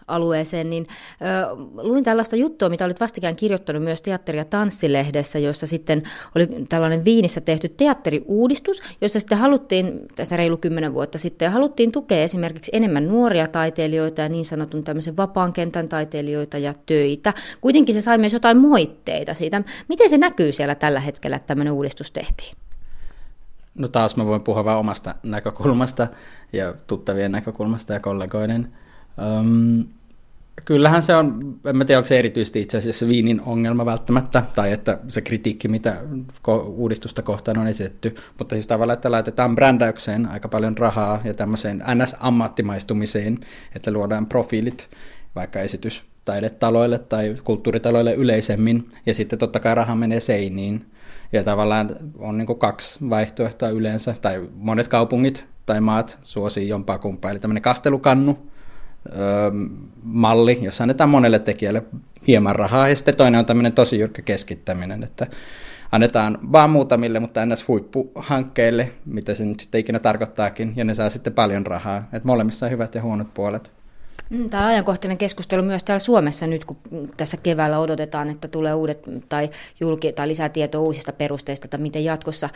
alueeseen, 0.08 0.70
niin 0.70 0.86
ö, 1.22 1.56
luin 1.82 2.04
tällaista 2.04 2.36
juttua, 2.36 2.68
mitä 2.68 2.84
olit 2.84 3.00
vastikään 3.00 3.36
kirjoittanut 3.36 3.82
myös 3.82 4.02
teatteri- 4.02 4.38
ja 4.38 4.44
tanssilehdessä, 4.44 5.38
jossa 5.38 5.66
sitten 5.66 6.02
oli 6.34 6.46
tällainen 6.68 7.04
Viinissä 7.04 7.40
tehty 7.40 7.68
teatteriuudistus, 7.68 8.82
jossa 9.00 9.20
sitten 9.20 9.38
haluttiin, 9.38 10.00
tästä 10.16 10.36
reilu 10.36 10.56
kymmenen 10.56 10.94
vuotta 10.94 11.18
sitten, 11.18 11.52
haluttiin 11.52 11.92
tukea 11.92 12.22
esimerkiksi 12.22 12.70
enemmän 12.74 13.08
nuoria 13.08 13.46
taiteilijoita 13.46 14.22
ja 14.22 14.28
niin 14.28 14.44
sanotun 14.44 14.84
tämmöisen 14.84 15.16
vapaan 15.16 15.52
kentän 15.52 15.88
taiteilijoita 15.88 16.58
ja 16.58 16.74
töitä. 16.86 17.34
Kuitenkin 17.60 17.94
se 17.94 18.00
sai 18.00 18.18
myös 18.18 18.32
jotain 18.32 18.56
moitteita 18.56 19.34
siitä. 19.34 19.62
Miten 19.88 20.10
se 20.10 20.18
näkyy 20.18 20.52
siellä 20.52 20.74
tällä 20.74 21.00
hetkellä, 21.00 21.36
että 21.36 21.46
tämmöinen 21.46 21.72
uudistus 21.72 22.10
tehtiin? 22.10 22.63
No 23.78 23.88
taas 23.88 24.16
mä 24.16 24.26
voin 24.26 24.40
puhua 24.40 24.64
vain 24.64 24.78
omasta 24.78 25.14
näkökulmasta 25.22 26.06
ja 26.52 26.74
tuttavien 26.86 27.32
näkökulmasta 27.32 27.92
ja 27.92 28.00
kollegoiden. 28.00 28.72
Um, 29.38 29.84
kyllähän 30.64 31.02
se 31.02 31.16
on, 31.16 31.56
en 31.64 31.76
mä 31.76 31.84
tiedä 31.84 31.98
onko 31.98 32.08
se 32.08 32.18
erityisesti 32.18 32.60
itse 32.60 32.78
asiassa 32.78 33.08
Viinin 33.08 33.40
ongelma 33.40 33.86
välttämättä, 33.86 34.42
tai 34.54 34.72
että 34.72 34.98
se 35.08 35.20
kritiikki, 35.20 35.68
mitä 35.68 35.96
uudistusta 36.66 37.22
kohtaan 37.22 37.58
on 37.58 37.66
esitetty, 37.66 38.14
mutta 38.38 38.54
siis 38.54 38.66
tavallaan, 38.66 38.94
että 38.94 39.10
laitetaan 39.10 39.54
brändäykseen 39.54 40.26
aika 40.26 40.48
paljon 40.48 40.78
rahaa 40.78 41.20
ja 41.24 41.34
tämmöiseen 41.34 41.82
NS-ammattimaistumiseen, 41.94 43.38
että 43.76 43.90
luodaan 43.90 44.26
profiilit 44.26 44.90
vaikka 45.34 45.60
esitys 45.60 46.04
taidetaloille 46.24 46.98
tai 46.98 47.36
kulttuuritaloille 47.44 48.14
yleisemmin, 48.14 48.90
ja 49.06 49.14
sitten 49.14 49.38
totta 49.38 49.60
kai 49.60 49.74
raha 49.74 49.94
menee 49.94 50.20
seiniin, 50.20 50.86
ja 51.32 51.44
tavallaan 51.44 51.90
on 52.18 52.38
niin 52.38 52.58
kaksi 52.58 53.10
vaihtoehtoa 53.10 53.68
yleensä, 53.68 54.14
tai 54.22 54.48
monet 54.54 54.88
kaupungit 54.88 55.46
tai 55.66 55.80
maat 55.80 56.18
suosii 56.22 56.68
jompaa 56.68 56.98
kumpaa. 56.98 57.30
Eli 57.30 57.40
tämmöinen 57.40 57.62
kastelukannu, 57.62 58.38
öö, 59.18 59.50
malli, 60.02 60.58
jossa 60.62 60.84
annetaan 60.84 61.10
monelle 61.10 61.38
tekijälle 61.38 61.82
hieman 62.26 62.56
rahaa, 62.56 62.88
ja 62.88 62.96
sitten 62.96 63.16
toinen 63.16 63.38
on 63.38 63.46
tämmöinen 63.46 63.72
tosi 63.72 63.98
jyrkkä 63.98 64.22
keskittäminen, 64.22 65.02
että 65.02 65.26
annetaan 65.92 66.38
vaan 66.52 66.70
muutamille, 66.70 67.20
mutta 67.20 67.46
ns. 67.46 67.68
huippuhankkeille, 67.68 68.90
mitä 69.04 69.34
se 69.34 69.44
nyt 69.44 69.60
sitten 69.60 69.80
ikinä 69.80 69.98
tarkoittaakin, 69.98 70.72
ja 70.76 70.84
ne 70.84 70.94
saa 70.94 71.10
sitten 71.10 71.32
paljon 71.32 71.66
rahaa. 71.66 71.98
Että 71.98 72.26
molemmissa 72.26 72.66
on 72.66 72.72
hyvät 72.72 72.94
ja 72.94 73.02
huonot 73.02 73.34
puolet. 73.34 73.72
Mm, 74.34 74.50
tämä 74.50 74.66
ajankohtainen 74.66 75.18
keskustelu 75.18 75.62
myös 75.62 75.84
täällä 75.84 75.98
Suomessa 75.98 76.46
nyt, 76.46 76.64
kun 76.64 76.76
tässä 77.16 77.36
keväällä 77.36 77.78
odotetaan, 77.78 78.30
että 78.30 78.48
tulee 78.48 78.74
uudet 78.74 79.02
tai, 79.28 79.50
julki, 79.80 80.12
tai 80.12 80.28
lisää 80.28 80.48
tietoa 80.48 80.80
uusista 80.80 81.12
perusteista, 81.12 81.66
että 81.66 81.78
miten 81.78 82.04
jatkossa 82.04 82.48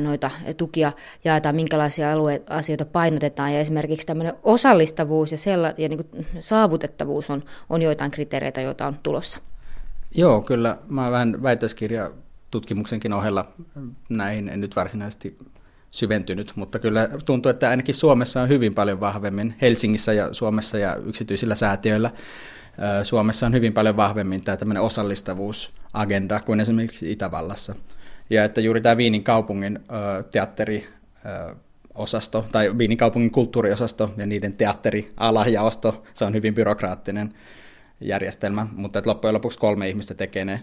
noita 0.00 0.30
tukia 0.56 0.92
jaetaan, 1.24 1.56
minkälaisia 1.56 2.12
alue- 2.12 2.42
asioita 2.50 2.84
painotetaan. 2.84 3.52
Ja 3.52 3.60
esimerkiksi 3.60 4.06
tämmöinen 4.06 4.34
osallistavuus 4.42 5.32
ja, 5.32 5.38
sella, 5.38 5.72
ja 5.78 5.88
niin 5.88 6.10
saavutettavuus 6.40 7.30
on, 7.30 7.42
on 7.70 7.82
joitain 7.82 8.10
kriteereitä, 8.10 8.60
joita 8.60 8.86
on 8.86 8.96
tulossa. 9.02 9.38
Joo, 10.14 10.40
kyllä. 10.40 10.78
Mä 10.88 11.10
vähän 11.10 11.42
väitöskirja 11.42 12.10
tutkimuksenkin 12.50 13.12
ohella 13.12 13.48
näihin 14.08 14.48
en 14.48 14.60
nyt 14.60 14.76
varsinaisesti 14.76 15.38
syventynyt, 15.90 16.52
mutta 16.56 16.78
kyllä 16.78 17.08
tuntuu, 17.24 17.50
että 17.50 17.68
ainakin 17.68 17.94
Suomessa 17.94 18.42
on 18.42 18.48
hyvin 18.48 18.74
paljon 18.74 19.00
vahvemmin, 19.00 19.54
Helsingissä 19.60 20.12
ja 20.12 20.34
Suomessa 20.34 20.78
ja 20.78 20.96
yksityisillä 20.96 21.54
säätiöillä, 21.54 22.10
Suomessa 23.02 23.46
on 23.46 23.54
hyvin 23.54 23.72
paljon 23.72 23.96
vahvemmin 23.96 24.44
tämä 24.44 24.56
tämmöinen 24.56 24.82
osallistavuusagenda 24.82 26.40
kuin 26.40 26.60
esimerkiksi 26.60 27.12
Itävallassa. 27.12 27.74
Ja 28.30 28.44
että 28.44 28.60
juuri 28.60 28.80
tämä 28.80 28.96
Viinin 28.96 29.24
kaupungin 29.24 29.78
teatteri 30.30 30.86
osasto, 31.94 32.46
tai 32.52 32.78
Viinin 32.78 32.98
kaupungin 32.98 33.30
kulttuuriosasto 33.30 34.14
ja 34.16 34.26
niiden 34.26 34.52
teatteriala 34.52 35.46
ja 35.46 35.62
osto, 35.62 36.04
se 36.14 36.24
on 36.24 36.34
hyvin 36.34 36.54
byrokraattinen 36.54 37.34
järjestelmä, 38.00 38.66
mutta 38.76 38.98
että 38.98 39.10
loppujen 39.10 39.34
lopuksi 39.34 39.58
kolme 39.58 39.88
ihmistä 39.88 40.14
tekee 40.14 40.44
ne 40.44 40.62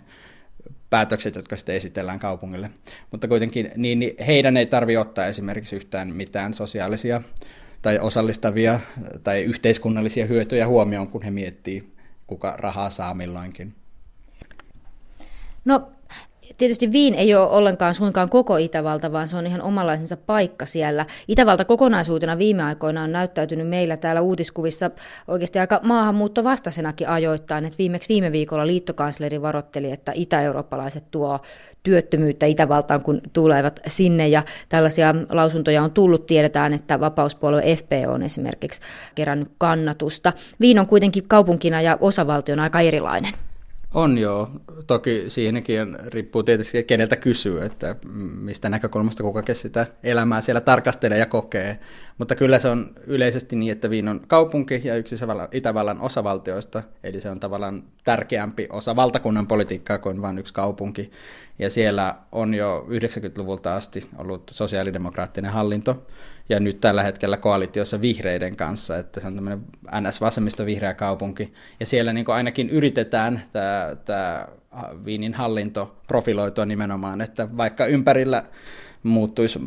päätökset, 0.90 1.36
jotka 1.36 1.56
sitten 1.58 1.76
esitellään 1.76 2.20
kaupungille. 2.20 2.70
Mutta 3.12 3.28
kuitenkin 3.28 3.72
niin, 3.76 4.00
niin 4.00 4.16
heidän 4.26 4.58
ei 4.58 4.66
tarvitse 4.66 5.00
ottaa 5.00 5.26
esimerkiksi 5.26 5.76
yhtään 5.76 6.16
mitään 6.16 6.54
sosiaalisia 6.54 7.22
tai 7.82 8.00
osallistavia 8.00 8.80
tai 9.24 9.44
yhteiskunnallisia 9.44 10.26
hyötyjä 10.26 10.68
huomioon, 10.68 11.08
kun 11.08 11.22
he 11.22 11.32
miettii, 11.32 11.94
kuka 12.28 12.56
rahaa 12.58 12.90
saa 12.90 13.14
milloinkin. 13.14 13.76
No 15.66 15.92
tietysti 16.58 16.92
Viin 16.92 17.14
ei 17.14 17.36
ole 17.36 17.50
ollenkaan 17.50 17.96
suinkaan 17.96 18.30
koko 18.30 18.58
Itävalta, 18.58 19.12
vaan 19.12 19.28
se 19.28 19.38
on 19.38 19.48
ihan 19.48 19.62
omanlaisensa 19.62 20.18
paikka 20.18 20.66
siellä. 20.66 21.06
Itävalta 21.28 21.66
kokonaisuutena 21.66 22.38
viime 22.38 22.64
aikoina 22.64 23.04
on 23.04 23.12
näyttäytynyt 23.12 23.68
meillä 23.68 23.98
täällä 23.98 24.22
uutiskuvissa 24.22 24.92
oikeasti 25.28 25.60
aika 25.60 25.80
maahanmuuttovastaisenakin 25.84 27.10
ajoittain. 27.10 27.66
että 27.66 27.78
viimeksi 27.78 28.10
viime 28.10 28.32
viikolla 28.32 28.68
liittokansleri 28.68 29.42
varoitteli, 29.42 29.92
että 29.92 30.12
itä-eurooppalaiset 30.16 31.04
tuo 31.12 31.40
työttömyyttä 31.84 32.46
Itävaltaan, 32.46 33.02
kun 33.02 33.22
tulevat 33.34 33.80
sinne. 33.88 34.28
Ja 34.28 34.44
tällaisia 34.70 35.16
lausuntoja 35.30 35.84
on 35.84 35.92
tullut. 35.92 36.26
Tiedetään, 36.26 36.74
että 36.74 37.00
vapauspuolue 37.00 37.76
FP 37.76 37.92
on 38.08 38.24
esimerkiksi 38.24 38.82
kerännyt 39.16 39.52
kannatusta. 39.58 40.34
Viin 40.60 40.80
on 40.80 40.88
kuitenkin 40.88 41.28
kaupunkina 41.28 41.82
ja 41.82 41.98
osavaltiona 42.02 42.64
aika 42.64 42.80
erilainen. 42.80 43.34
On 43.96 44.18
joo. 44.18 44.50
Toki 44.88 45.24
siihenkin 45.28 45.98
riippuu 46.08 46.44
tietysti 46.44 46.84
keneltä 46.84 47.16
kysyy, 47.16 47.66
että 47.66 47.96
mistä 48.40 48.70
näkökulmasta 48.70 49.24
kukakin 49.24 49.56
sitä 49.56 49.88
elämää 50.04 50.42
siellä 50.42 50.62
tarkastelee 50.62 51.18
ja 51.18 51.26
kokee. 51.26 51.80
Mutta 52.18 52.36
kyllä 52.36 52.60
se 52.60 52.68
on 52.68 52.90
yleisesti 53.08 53.56
niin, 53.56 53.72
että 53.72 53.90
Viin 53.90 54.08
on 54.08 54.22
kaupunki 54.28 54.82
ja 54.84 54.96
yksi 54.96 55.16
Itävallan 55.52 56.02
osavaltioista, 56.02 56.84
eli 57.04 57.22
se 57.22 57.30
on 57.30 57.40
tavallaan 57.40 57.84
tärkeämpi 58.04 58.68
osa 58.70 58.96
valtakunnan 58.96 59.48
politiikkaa 59.48 59.98
kuin 59.98 60.22
vain 60.22 60.40
yksi 60.40 60.54
kaupunki. 60.54 61.12
Ja 61.60 61.70
siellä 61.70 62.16
on 62.32 62.54
jo 62.54 62.86
90-luvulta 62.90 63.76
asti 63.76 64.10
ollut 64.18 64.52
sosiaalidemokraattinen 64.54 65.52
hallinto, 65.52 66.06
ja 66.50 66.60
nyt 66.60 66.82
tällä 66.82 67.04
hetkellä 67.04 67.38
koalitiossa 67.38 68.02
vihreiden 68.02 68.56
kanssa, 68.56 68.98
että 68.98 69.20
se 69.20 69.28
on 69.28 69.36
tämmöinen 69.36 69.62
NS-vasemmista 70.02 70.66
vihreä 70.66 70.94
kaupunki, 70.94 71.54
ja 71.80 71.86
siellä 71.86 72.14
niin 72.14 72.26
ainakin 72.28 72.70
yritetään 72.70 73.42
tämä, 73.52 73.96
tämä 74.06 74.48
Viinin 75.06 75.34
hallinto 75.34 76.02
profiloitua 76.08 76.66
nimenomaan, 76.66 77.22
että 77.22 77.58
vaikka 77.58 77.86
ympärillä 77.86 78.44
muuttuisi 79.04 79.60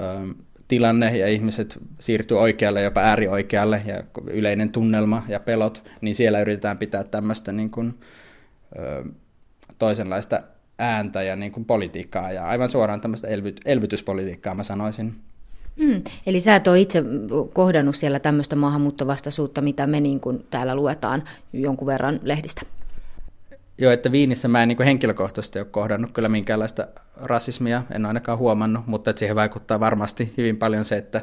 äh, 0.00 0.36
tilanne 0.68 1.16
ja 1.16 1.28
ihmiset 1.28 1.78
siirtyy 1.98 2.40
oikealle, 2.40 2.82
jopa 2.82 3.00
äärioikealle 3.00 3.82
ja 3.86 4.04
yleinen 4.26 4.72
tunnelma 4.72 5.22
ja 5.28 5.40
pelot, 5.40 5.84
niin 6.00 6.14
siellä 6.14 6.40
yritetään 6.40 6.78
pitää 6.78 7.04
tämmöistä 7.04 7.52
niin 7.52 7.70
kuin, 7.70 7.94
äh, 8.78 9.12
toisenlaista 9.78 10.42
ääntä 10.78 11.22
ja 11.22 11.36
niin 11.36 11.52
kuin 11.52 11.64
politiikkaa 11.64 12.32
ja 12.32 12.46
aivan 12.46 12.70
suoraan 12.70 13.00
tämmöistä 13.00 13.28
elvy- 13.28 13.60
elvytyspolitiikkaa 13.64 14.54
mä 14.54 14.64
sanoisin. 14.64 15.29
Mm, 15.80 16.02
eli 16.26 16.40
sä 16.40 16.56
et 16.56 16.68
ole 16.68 16.80
itse 16.80 17.02
kohdannut 17.54 17.96
siellä 17.96 18.18
tämmöistä 18.18 18.56
maahanmuuttovastaisuutta, 18.56 19.60
mitä 19.60 19.86
me 19.86 20.00
niin 20.00 20.20
kuin 20.20 20.46
täällä 20.50 20.74
luetaan 20.74 21.22
jonkun 21.52 21.86
verran 21.86 22.20
lehdistä? 22.22 22.62
Joo, 23.78 23.92
että 23.92 24.12
Viinissä 24.12 24.48
mä 24.48 24.62
en 24.62 24.68
niin 24.68 24.82
henkilökohtaisesti 24.82 25.58
ole 25.58 25.66
kohdannut 25.70 26.12
kyllä 26.12 26.28
minkäänlaista 26.28 26.86
rasismia, 27.16 27.82
en 27.94 28.06
ainakaan 28.06 28.38
huomannut, 28.38 28.86
mutta 28.86 29.12
siihen 29.16 29.36
vaikuttaa 29.36 29.80
varmasti 29.80 30.34
hyvin 30.36 30.56
paljon 30.56 30.84
se, 30.84 30.96
että 30.96 31.20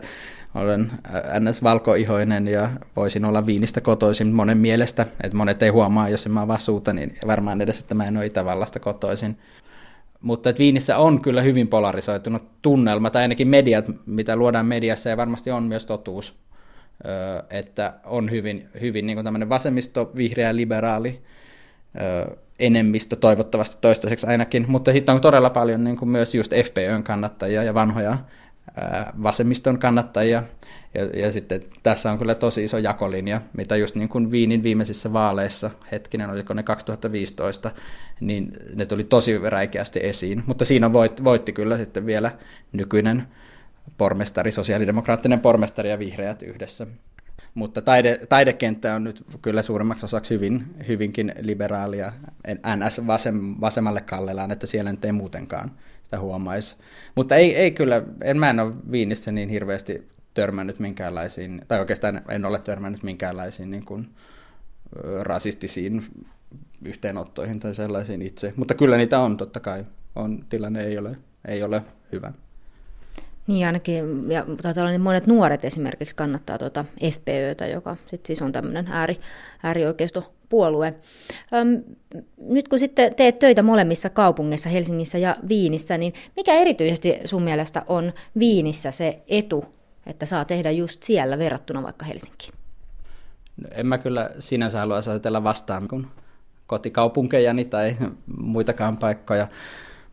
olen 0.55 0.91
ns. 1.39 1.63
valkoihoinen 1.63 2.47
ja 2.47 2.69
voisin 2.95 3.25
olla 3.25 3.45
Viinistä 3.45 3.81
kotoisin 3.81 4.27
monen 4.27 4.57
mielestä, 4.57 5.05
että 5.23 5.37
monet 5.37 5.63
ei 5.63 5.69
huomaa, 5.69 6.09
jos 6.09 6.25
en 6.25 6.31
mä 6.31 6.47
vaan 6.47 6.59
suuta, 6.59 6.93
niin 6.93 7.13
varmaan 7.27 7.61
edes, 7.61 7.79
että 7.79 7.95
mä 7.95 8.05
en 8.05 8.17
ole 8.17 8.25
Itävallasta 8.25 8.79
kotoisin. 8.79 9.37
Mutta 10.21 10.49
että 10.49 10.59
Viinissä 10.59 10.97
on 10.97 11.21
kyllä 11.21 11.41
hyvin 11.41 11.67
polarisoitunut 11.67 12.61
tunnelma, 12.61 13.09
tai 13.09 13.21
ainakin 13.21 13.47
mediat, 13.47 13.85
mitä 14.05 14.35
luodaan 14.35 14.65
mediassa, 14.65 15.09
ja 15.09 15.17
varmasti 15.17 15.51
on 15.51 15.63
myös 15.63 15.85
totuus, 15.85 16.35
että 17.49 17.93
on 18.05 18.31
hyvin, 18.31 18.69
hyvin 18.81 19.07
niin 19.07 19.23
tämmöinen 19.23 19.49
vasemmisto, 19.49 20.11
vihreä, 20.15 20.55
liberaali 20.55 21.21
enemmistö 22.59 23.15
toivottavasti 23.15 23.77
toistaiseksi 23.81 24.27
ainakin, 24.27 24.65
mutta 24.67 24.91
sitten 24.91 25.15
on 25.15 25.21
todella 25.21 25.49
paljon 25.49 25.83
niin 25.83 25.97
kuin 25.97 26.09
myös 26.09 26.35
just 26.35 26.51
FPÖn 26.65 27.03
kannattajia 27.03 27.63
ja 27.63 27.73
vanhoja 27.73 28.17
vasemmiston 29.23 29.79
kannattajia, 29.79 30.43
ja, 30.93 31.05
ja 31.05 31.31
sitten 31.31 31.61
tässä 31.83 32.11
on 32.11 32.17
kyllä 32.17 32.35
tosi 32.35 32.63
iso 32.63 32.77
jakolinja, 32.77 33.41
mitä 33.53 33.75
just 33.75 33.95
niin 33.95 34.09
kuin 34.09 34.31
Viinin 34.31 34.63
viimeisissä 34.63 35.13
vaaleissa, 35.13 35.71
hetkinen, 35.91 36.29
oliko 36.29 36.53
ne 36.53 36.63
2015, 36.63 37.71
niin 38.19 38.51
ne 38.75 38.85
tuli 38.85 39.03
tosi 39.03 39.37
räikeästi 39.37 39.99
esiin. 40.03 40.43
Mutta 40.45 40.65
siinä 40.65 40.93
voitti, 40.93 41.23
voitti 41.23 41.53
kyllä 41.53 41.77
sitten 41.77 42.05
vielä 42.05 42.31
nykyinen 42.71 43.27
pormestari, 43.97 44.51
sosiaalidemokraattinen 44.51 45.39
pormestari 45.39 45.89
ja 45.89 45.99
vihreät 45.99 46.41
yhdessä. 46.41 46.87
Mutta 47.53 47.81
taide, 47.81 48.19
taidekenttä 48.29 48.95
on 48.95 49.03
nyt 49.03 49.23
kyllä 49.41 49.61
suurimmaksi 49.61 50.05
osaksi 50.05 50.33
hyvin, 50.33 50.65
hyvinkin 50.87 51.33
liberaalia, 51.39 52.13
NS 52.75 53.07
vasem, 53.07 53.55
vasemmalle 53.61 54.01
kallellaan, 54.01 54.51
että 54.51 54.67
siellä 54.67 54.91
nyt 54.91 55.05
ei 55.05 55.11
muutenkaan 55.11 55.71
sitä 56.07 56.19
huomaisi. 56.19 56.75
Mutta 57.15 57.35
ei, 57.35 57.55
ei 57.55 57.71
kyllä, 57.71 58.01
en 58.23 58.39
mä 58.39 58.49
en 58.49 58.59
ole 58.59 58.73
Viinissä 58.91 59.31
niin 59.31 59.49
hirveästi 59.49 60.07
törmännyt 60.33 60.79
minkäänlaisiin, 60.79 61.61
tai 61.67 61.79
oikeastaan 61.79 62.21
en 62.29 62.45
ole 62.45 62.59
törmännyt 62.59 63.03
minkäänlaisiin 63.03 63.71
niin 63.71 63.85
kuin, 63.85 64.07
rasistisiin 65.21 66.05
yhteenottoihin 66.85 67.59
tai 67.59 67.75
sellaisiin 67.75 68.21
itse. 68.21 68.53
Mutta 68.55 68.73
kyllä 68.73 68.97
niitä 68.97 69.19
on 69.19 69.37
totta 69.37 69.59
kai. 69.59 69.85
On, 70.15 70.45
tilanne 70.49 70.83
ei 70.83 70.97
ole, 70.97 71.17
ei 71.47 71.63
ole 71.63 71.81
hyvä. 72.11 72.33
Niin 73.47 73.65
ainakin, 73.65 74.31
ja 74.31 74.45
taitaa 74.61 74.81
olla 74.81 74.91
niin 74.91 75.01
monet 75.01 75.27
nuoret 75.27 75.65
esimerkiksi 75.65 76.15
kannattaa 76.15 76.57
tuota 76.57 76.85
FPÖtä, 77.11 77.67
joka 77.67 77.97
sit 78.05 78.25
siis 78.25 78.41
on 78.41 78.51
tämmöinen 78.51 78.87
ääri, 78.91 79.19
äärioikeistopuolue. 80.47 80.93
Öm, 81.53 81.83
nyt 82.37 82.67
kun 82.67 82.79
sitten 82.79 83.15
teet 83.15 83.39
töitä 83.39 83.63
molemmissa 83.63 84.09
kaupungeissa, 84.09 84.69
Helsingissä 84.69 85.17
ja 85.17 85.35
Viinissä, 85.49 85.97
niin 85.97 86.13
mikä 86.35 86.53
erityisesti 86.53 87.19
sun 87.25 87.43
mielestä 87.43 87.83
on 87.87 88.13
Viinissä 88.39 88.91
se 88.91 89.23
etu, 89.27 89.65
että 90.05 90.25
saa 90.25 90.45
tehdä 90.45 90.71
just 90.71 91.03
siellä 91.03 91.37
verrattuna 91.37 91.83
vaikka 91.83 92.05
Helsinkiin? 92.05 92.53
En 93.71 93.87
mä 93.87 93.97
kyllä 93.97 94.29
sinänsä 94.39 94.79
halua 94.79 94.97
asetella 94.97 95.43
vastaan 95.43 95.87
kuin 95.87 96.07
kotikaupunkejani 96.67 97.65
tai 97.65 97.95
muitakaan 98.37 98.97
paikkoja. 98.97 99.47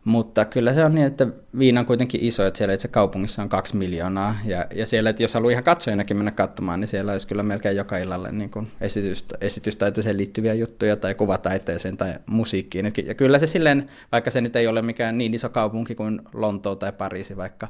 Mutta 0.05 0.45
kyllä 0.45 0.73
se 0.73 0.85
on 0.85 0.95
niin, 0.95 1.07
että 1.07 1.27
Viina 1.59 1.79
on 1.79 1.85
kuitenkin 1.85 2.21
iso, 2.23 2.45
että 2.45 2.57
siellä 2.57 2.73
itse 2.73 2.87
kaupungissa 2.87 3.41
on 3.41 3.49
kaksi 3.49 3.77
miljoonaa. 3.77 4.35
Ja, 4.45 4.65
ja 4.75 4.85
siellä, 4.85 5.09
että 5.09 5.23
jos 5.23 5.33
haluaa 5.33 5.51
ihan 5.51 5.63
katsojanakin 5.63 6.17
mennä 6.17 6.31
katsomaan, 6.31 6.79
niin 6.79 6.87
siellä 6.87 7.11
olisi 7.11 7.27
kyllä 7.27 7.43
melkein 7.43 7.77
joka 7.77 7.97
illalle 7.97 8.31
niin 8.31 8.49
kuin 8.49 8.67
esitystä, 8.81 9.37
esitystaiteeseen 9.41 10.17
liittyviä 10.17 10.53
juttuja 10.53 10.95
tai 10.95 11.15
kuvataiteeseen 11.15 11.97
tai 11.97 12.13
musiikkiin. 12.25 12.91
Ja 13.05 13.13
kyllä 13.13 13.39
se 13.39 13.47
silleen, 13.47 13.85
vaikka 14.11 14.31
se 14.31 14.41
nyt 14.41 14.55
ei 14.55 14.67
ole 14.67 14.81
mikään 14.81 15.17
niin 15.17 15.33
iso 15.33 15.49
kaupunki 15.49 15.95
kuin 15.95 16.21
Lontoa 16.33 16.75
tai 16.75 16.91
Pariisi 16.91 17.37
vaikka, 17.37 17.67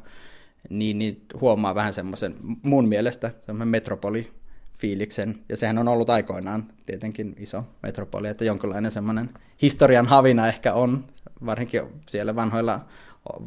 niin, 0.70 1.00
niin 1.00 1.22
huomaa 1.42 1.75
vähän 1.75 1.94
semmoisen 1.94 2.36
mun 2.63 2.88
mielestä 2.88 3.32
semmoinen 3.46 3.68
metropoli 3.68 4.32
fiiliksen, 4.77 5.38
ja 5.50 5.58
sehän 5.58 5.77
on 5.77 5.88
ollut 5.88 6.10
aikoinaan 6.10 6.65
tietenkin 6.86 7.36
iso 7.39 7.63
metropoli, 7.84 8.27
että 8.27 8.46
jonkinlainen 8.46 8.92
semmoinen 8.92 9.30
historian 9.62 10.06
havina 10.06 10.48
ehkä 10.48 10.74
on, 10.74 11.04
varsinkin 11.46 11.82
siellä 12.10 12.36
vanhoilla, 12.36 12.80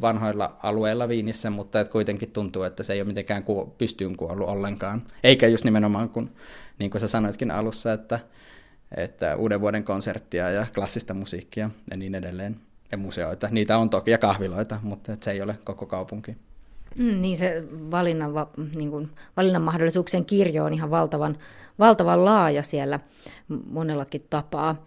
vanhoilla 0.01 0.57
alueilla 0.63 1.07
Viinissä, 1.07 1.49
mutta 1.49 1.79
että 1.79 1.91
kuitenkin 1.91 2.31
tuntuu, 2.31 2.63
että 2.63 2.83
se 2.83 2.93
ei 2.93 3.01
ole 3.01 3.07
mitenkään 3.07 3.43
ku, 3.43 3.75
pystyyn 3.77 4.17
kuollut 4.17 4.49
ollenkaan. 4.49 5.01
Eikä 5.23 5.47
just 5.47 5.65
nimenomaan, 5.65 6.09
kun, 6.09 6.31
niin 6.79 6.91
kuin 6.91 7.01
sä 7.01 7.07
sanoitkin 7.07 7.51
alussa, 7.51 7.93
että, 7.93 8.19
että 8.97 9.35
uuden 9.35 9.61
vuoden 9.61 9.83
konserttia 9.83 10.49
ja 10.49 10.65
klassista 10.75 11.13
musiikkia 11.13 11.69
ja 11.91 11.97
niin 11.97 12.15
edelleen, 12.15 12.59
ja 12.91 12.97
museoita. 12.97 13.47
Niitä 13.51 13.77
on 13.77 13.89
toki, 13.89 14.11
ja 14.11 14.17
kahviloita, 14.17 14.79
mutta 14.83 15.17
se 15.21 15.31
ei 15.31 15.41
ole 15.41 15.55
koko 15.63 15.85
kaupunki. 15.85 16.35
Mm, 16.95 17.21
niin 17.21 17.37
se 17.37 17.63
valinnan, 17.91 18.31
niin 18.75 18.91
kuin, 18.91 19.09
valinnan 19.37 19.61
mahdollisuuksien 19.61 20.25
kirjo 20.25 20.65
on 20.65 20.73
ihan 20.73 20.91
valtavan, 20.91 21.37
valtavan 21.79 22.25
laaja 22.25 22.63
siellä 22.63 22.99
monellakin 23.69 24.27
tapaa. 24.29 24.85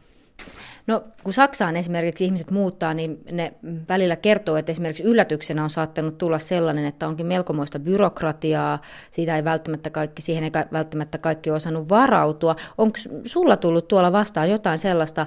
No, 0.87 1.03
kun 1.25 1.33
Saksaan 1.33 1.77
esimerkiksi 1.77 2.25
ihmiset 2.25 2.51
muuttaa, 2.51 2.95
niin 2.95 3.19
ne 3.31 3.55
välillä 3.89 4.17
kertoo, 4.17 4.57
että 4.57 4.73
esimerkiksi 4.73 5.03
yllätyksenä 5.03 5.65
on 5.65 5.71
saattanut 5.71 6.19
tulla 6.19 6.39
sellainen, 6.39 6.85
että 6.85 7.09
onkin 7.09 7.27
melkomoista 7.27 7.79
byrokratiaa, 7.79 8.81
siitä 9.11 9.37
ei 9.37 9.45
välttämättä 9.45 9.91
kaikki, 9.91 10.23
siihen 10.23 10.45
ei 10.45 10.51
välttämättä 10.73 11.19
kaikki 11.19 11.51
ole 11.51 11.57
osannut 11.57 11.89
varautua. 11.89 12.57
Onko 12.79 12.99
sulla 13.25 13.57
tullut 13.57 13.89
tuolla 13.89 14.13
vastaan 14.13 14.51
jotain 14.51 14.79
sellaista, 14.79 15.27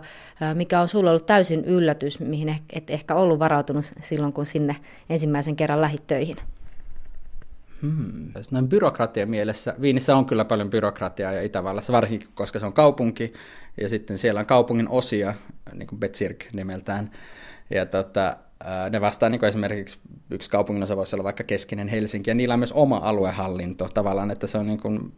mikä 0.53 0.81
on 0.81 0.87
sulla 0.87 1.09
ollut 1.09 1.25
täysin 1.25 1.65
yllätys, 1.65 2.19
mihin 2.19 2.55
et 2.73 2.89
ehkä 2.89 3.15
ollut 3.15 3.39
varautunut 3.39 3.85
silloin, 4.01 4.33
kun 4.33 4.45
sinne 4.45 4.75
ensimmäisen 5.09 5.55
kerran 5.55 5.81
lähit 5.81 6.07
töihin? 6.07 6.37
Hmm. 7.81 8.31
Noin 8.51 8.69
byrokratian 8.69 9.29
mielessä, 9.29 9.75
Viinissä 9.81 10.15
on 10.15 10.25
kyllä 10.25 10.45
paljon 10.45 10.69
byrokratiaa 10.69 11.33
ja 11.33 11.41
Itävallassa, 11.41 11.93
varsinkin 11.93 12.29
koska 12.33 12.59
se 12.59 12.65
on 12.65 12.73
kaupunki, 12.73 13.33
sitten 13.87 14.17
siellä 14.17 14.39
on 14.39 14.45
kaupungin 14.45 14.89
osia, 14.89 15.33
niin 15.73 15.87
kuin 15.87 15.99
Betsirk 15.99 16.45
nimeltään, 16.53 17.11
ja 17.69 17.85
tota, 17.85 18.37
ne 18.89 19.01
vastaa 19.01 19.29
niin 19.29 19.45
esimerkiksi 19.45 20.01
yksi 20.29 20.49
kaupungin 20.49 20.83
osa 20.83 20.97
voisi 20.97 21.15
olla 21.15 21.23
vaikka 21.23 21.43
keskinen 21.43 21.87
Helsinki, 21.87 22.29
ja 22.29 22.35
niillä 22.35 22.53
on 22.53 22.59
myös 22.59 22.71
oma 22.71 22.97
aluehallinto 23.03 23.89
tavallaan, 23.93 24.31
että 24.31 24.47
se 24.47 24.57
on 24.57 24.67
niin 24.67 24.81
kuin 24.81 25.13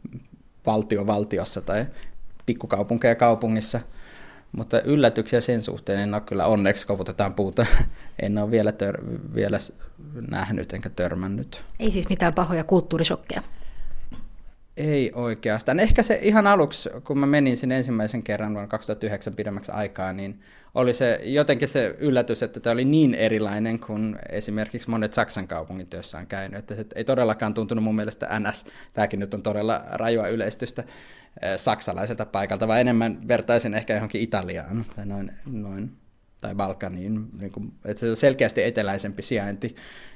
valtio 0.65 1.07
valtiossa 1.07 1.61
tai 1.61 1.85
pikkukaupunkeja 2.45 3.15
kaupungissa, 3.15 3.79
mutta 4.51 4.81
yllätyksiä 4.81 5.41
sen 5.41 5.61
suhteen 5.61 5.99
en 5.99 6.13
ole 6.13 6.21
kyllä 6.21 6.45
onneksi, 6.45 6.87
koputetaan 6.87 7.33
puuta, 7.33 7.65
en 8.21 8.37
ole 8.37 8.51
vielä, 8.51 8.71
tör, 8.71 9.01
vielä 9.35 9.57
nähnyt 10.29 10.73
enkä 10.73 10.89
törmännyt. 10.89 11.63
Ei 11.79 11.91
siis 11.91 12.09
mitään 12.09 12.33
pahoja 12.33 12.63
kulttuurishokkeja? 12.63 13.41
Ei 14.77 15.11
oikeastaan. 15.15 15.79
Ehkä 15.79 16.03
se 16.03 16.19
ihan 16.21 16.47
aluksi, 16.47 16.89
kun 17.03 17.19
mä 17.19 17.25
menin 17.25 17.57
sinne 17.57 17.77
ensimmäisen 17.77 18.23
kerran 18.23 18.53
vuonna 18.53 18.67
2009 18.67 19.35
pidemmäksi 19.35 19.71
aikaa, 19.71 20.13
niin 20.13 20.39
oli 20.75 20.93
se 20.93 21.19
jotenkin 21.23 21.67
se 21.67 21.95
yllätys, 21.99 22.43
että 22.43 22.59
tämä 22.59 22.73
oli 22.73 22.85
niin 22.85 23.15
erilainen 23.15 23.79
kuin 23.79 24.19
esimerkiksi 24.29 24.89
monet 24.89 25.13
Saksan 25.13 25.47
kaupungit, 25.47 25.93
joissa 25.93 26.17
on 26.17 26.27
käynyt. 26.27 26.59
Että 26.59 26.75
se 26.75 26.85
ei 26.95 27.03
todellakaan 27.03 27.53
tuntunut 27.53 27.83
mun 27.83 27.95
mielestä 27.95 28.39
NS, 28.39 28.65
tämäkin 28.93 29.19
nyt 29.19 29.33
on 29.33 29.43
todella 29.43 29.81
rajua 29.91 30.27
yleistystä, 30.27 30.83
eh, 31.41 31.57
saksalaiselta 31.57 32.25
paikalta, 32.25 32.67
vaan 32.67 32.81
enemmän 32.81 33.27
vertaisin 33.27 33.73
ehkä 33.73 33.93
johonkin 33.93 34.21
Italiaan 34.21 34.85
tai 34.95 35.05
noin, 35.05 35.31
noin 35.45 35.91
tai 36.41 36.55
Balkaniin, 36.55 37.29
niin 37.39 37.51
kuin, 37.51 37.73
että 37.85 37.99
se 37.99 38.09
on 38.09 38.17
selkeästi 38.17 38.63
eteläisempi 38.63 39.23
sijainti 39.23 39.75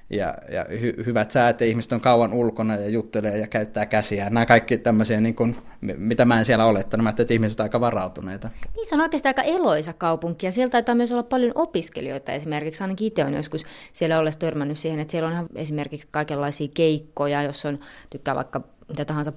ja, 0.09 0.35
ja 0.51 0.65
hy, 0.81 0.93
hyvät 1.05 1.31
säät 1.31 1.61
ja 1.61 1.67
ihmiset 1.67 1.91
on 1.91 2.01
kauan 2.01 2.33
ulkona 2.33 2.75
ja 2.75 2.89
juttelee 2.89 3.37
ja 3.37 3.47
käyttää 3.47 3.85
käsiä. 3.85 4.29
Nämä 4.29 4.45
kaikki 4.45 4.77
tämmöisiä, 4.77 5.21
niin 5.21 5.35
kuin, 5.35 5.55
mitä 5.81 6.25
mä 6.25 6.39
en 6.39 6.45
siellä 6.45 6.65
olettanut, 6.65 7.03
mä 7.03 7.09
että 7.09 7.33
ihmiset 7.33 7.59
ovat 7.59 7.65
aika 7.65 7.81
varautuneita. 7.81 8.49
Niin 8.75 8.87
se 8.87 8.95
on 8.95 9.01
oikeastaan 9.01 9.29
aika 9.29 9.41
eloisa 9.41 9.93
kaupunki 9.93 10.45
ja 10.45 10.51
siellä 10.51 10.71
taitaa 10.71 10.95
myös 10.95 11.11
olla 11.11 11.23
paljon 11.23 11.51
opiskelijoita 11.55 12.31
esimerkiksi. 12.31 12.83
Ainakin 12.83 13.07
itse 13.07 13.25
on 13.25 13.33
joskus 13.33 13.65
siellä 13.93 14.19
ollessa 14.19 14.39
törmännyt 14.39 14.77
siihen, 14.77 14.99
että 14.99 15.11
siellä 15.11 15.27
on 15.27 15.33
ihan 15.33 15.49
esimerkiksi 15.55 16.07
kaikenlaisia 16.11 16.67
keikkoja, 16.73 17.43
jos 17.43 17.65
on 17.65 17.79
tykkää 18.09 18.35
vaikka 18.35 18.61
mitä 18.87 19.05
tahansa, 19.05 19.33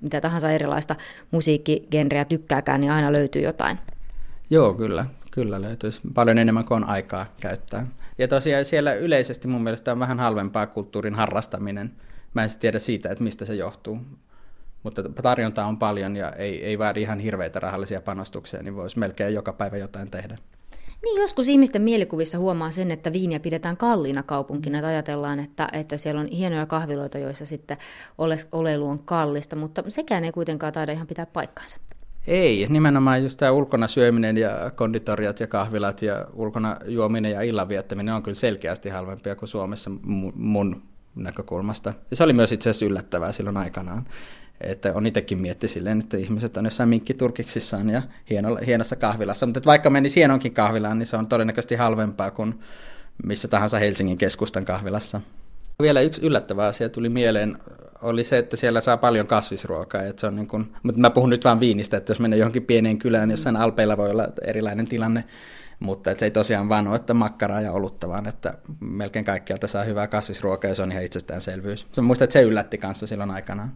mitä 0.00 0.20
tahansa 0.20 0.50
erilaista 0.50 0.96
musiikkigenreä 1.30 2.24
tykkääkään, 2.24 2.80
niin 2.80 2.90
aina 2.90 3.12
löytyy 3.12 3.42
jotain. 3.42 3.78
Joo, 4.50 4.74
kyllä. 4.74 5.06
Kyllä 5.36 5.62
löytyisi 5.62 6.00
paljon 6.14 6.38
enemmän 6.38 6.64
kuin 6.64 6.82
on 6.82 6.88
aikaa 6.88 7.26
käyttää. 7.40 7.86
Ja 8.18 8.28
tosiaan 8.28 8.64
siellä 8.64 8.94
yleisesti 8.94 9.48
mun 9.48 9.62
mielestä 9.62 9.92
on 9.92 9.98
vähän 9.98 10.20
halvempaa 10.20 10.66
kulttuurin 10.66 11.14
harrastaminen. 11.14 11.92
Mä 12.34 12.42
en 12.42 12.48
tiedä 12.60 12.78
siitä, 12.78 13.10
että 13.10 13.24
mistä 13.24 13.44
se 13.44 13.54
johtuu. 13.54 13.98
Mutta 14.82 15.02
tarjontaa 15.22 15.66
on 15.66 15.78
paljon 15.78 16.16
ja 16.16 16.32
ei, 16.32 16.64
ei 16.64 16.78
vaadi 16.78 17.02
ihan 17.02 17.18
hirveitä 17.18 17.60
rahallisia 17.60 18.00
panostuksia, 18.00 18.62
niin 18.62 18.76
voisi 18.76 18.98
melkein 18.98 19.34
joka 19.34 19.52
päivä 19.52 19.76
jotain 19.76 20.10
tehdä. 20.10 20.38
Niin, 21.02 21.20
joskus 21.20 21.48
ihmisten 21.48 21.82
mielikuvissa 21.82 22.38
huomaa 22.38 22.70
sen, 22.70 22.90
että 22.90 23.12
Viiniä 23.12 23.40
pidetään 23.40 23.76
kalliina 23.76 24.22
kaupunkina. 24.22 24.78
Että 24.78 24.88
ajatellaan, 24.88 25.40
että, 25.40 25.68
että 25.72 25.96
siellä 25.96 26.20
on 26.20 26.28
hienoja 26.28 26.66
kahviloita, 26.66 27.18
joissa 27.18 27.46
sitten 27.46 27.76
oleilu 28.52 28.88
on 28.88 28.98
kallista, 28.98 29.56
mutta 29.56 29.82
sekään 29.88 30.24
ei 30.24 30.32
kuitenkaan 30.32 30.72
taida 30.72 30.92
ihan 30.92 31.06
pitää 31.06 31.26
paikkaansa. 31.26 31.78
Ei, 32.26 32.66
nimenomaan 32.68 33.22
just 33.22 33.38
tämä 33.38 33.52
ulkona 33.52 33.88
syöminen 33.88 34.36
ja 34.36 34.70
konditoriat 34.74 35.40
ja 35.40 35.46
kahvilat 35.46 36.02
ja 36.02 36.26
ulkona 36.32 36.76
juominen 36.84 37.32
ja 37.32 37.42
illan 37.42 37.68
viettäminen 37.68 38.14
on 38.14 38.22
kyllä 38.22 38.34
selkeästi 38.34 38.88
halvempia 38.88 39.36
kuin 39.36 39.48
Suomessa 39.48 39.90
mun 40.34 40.82
näkökulmasta. 41.14 41.92
Ja 42.10 42.16
se 42.16 42.24
oli 42.24 42.32
myös 42.32 42.52
itse 42.52 42.70
asiassa 42.70 42.86
yllättävää 42.86 43.32
silloin 43.32 43.56
aikanaan. 43.56 44.04
Että 44.60 44.92
on 44.94 45.06
itsekin 45.06 45.40
mietti 45.40 45.68
silleen, 45.68 45.98
että 45.98 46.16
ihmiset 46.16 46.56
on 46.56 46.64
jossain 46.64 46.88
minkkiturkiksissaan 46.88 47.90
ja 47.90 48.02
hieno, 48.30 48.58
hienossa 48.66 48.96
kahvilassa. 48.96 49.46
Mutta 49.46 49.60
vaikka 49.66 49.90
meni 49.90 50.08
hienonkin 50.16 50.52
kahvilaan, 50.52 50.98
niin 50.98 51.06
se 51.06 51.16
on 51.16 51.26
todennäköisesti 51.26 51.74
halvempaa 51.74 52.30
kuin 52.30 52.60
missä 53.24 53.48
tahansa 53.48 53.78
Helsingin 53.78 54.18
keskustan 54.18 54.64
kahvilassa. 54.64 55.20
Vielä 55.82 56.00
yksi 56.00 56.22
yllättävä 56.22 56.66
asia 56.66 56.88
tuli 56.88 57.08
mieleen 57.08 57.58
oli 58.06 58.24
se, 58.24 58.38
että 58.38 58.56
siellä 58.56 58.80
saa 58.80 58.96
paljon 58.96 59.26
kasvisruokaa. 59.26 60.02
Että 60.02 60.20
se 60.20 60.26
on 60.26 60.36
niin 60.36 60.46
kuin, 60.46 60.72
mutta 60.82 61.00
mä 61.00 61.10
puhun 61.10 61.30
nyt 61.30 61.44
vain 61.44 61.60
viinistä, 61.60 61.96
että 61.96 62.10
jos 62.10 62.20
menee 62.20 62.38
johonkin 62.38 62.64
pieneen 62.64 62.98
kylään, 62.98 63.30
jossain 63.30 63.56
Alpeilla 63.56 63.96
voi 63.96 64.10
olla 64.10 64.28
erilainen 64.44 64.88
tilanne, 64.88 65.24
mutta 65.80 66.10
että 66.10 66.18
se 66.18 66.26
ei 66.26 66.30
tosiaan 66.30 66.68
vaan 66.68 66.88
ole, 66.88 66.96
että 66.96 67.14
makkaraa 67.14 67.60
ja 67.60 67.72
olutta, 67.72 68.08
vaan 68.08 68.26
että 68.26 68.54
melkein 68.80 69.24
kaikkialta 69.24 69.68
saa 69.68 69.84
hyvää 69.84 70.06
kasvisruokaa 70.06 70.70
ja 70.70 70.74
se 70.74 70.82
on 70.82 70.92
ihan 70.92 71.04
itsestäänselvyys. 71.04 71.86
Mä 71.96 72.02
muistan, 72.02 72.24
että 72.24 72.32
se 72.32 72.42
yllätti 72.42 72.78
kanssa 72.78 73.06
silloin 73.06 73.30
aikanaan. 73.30 73.72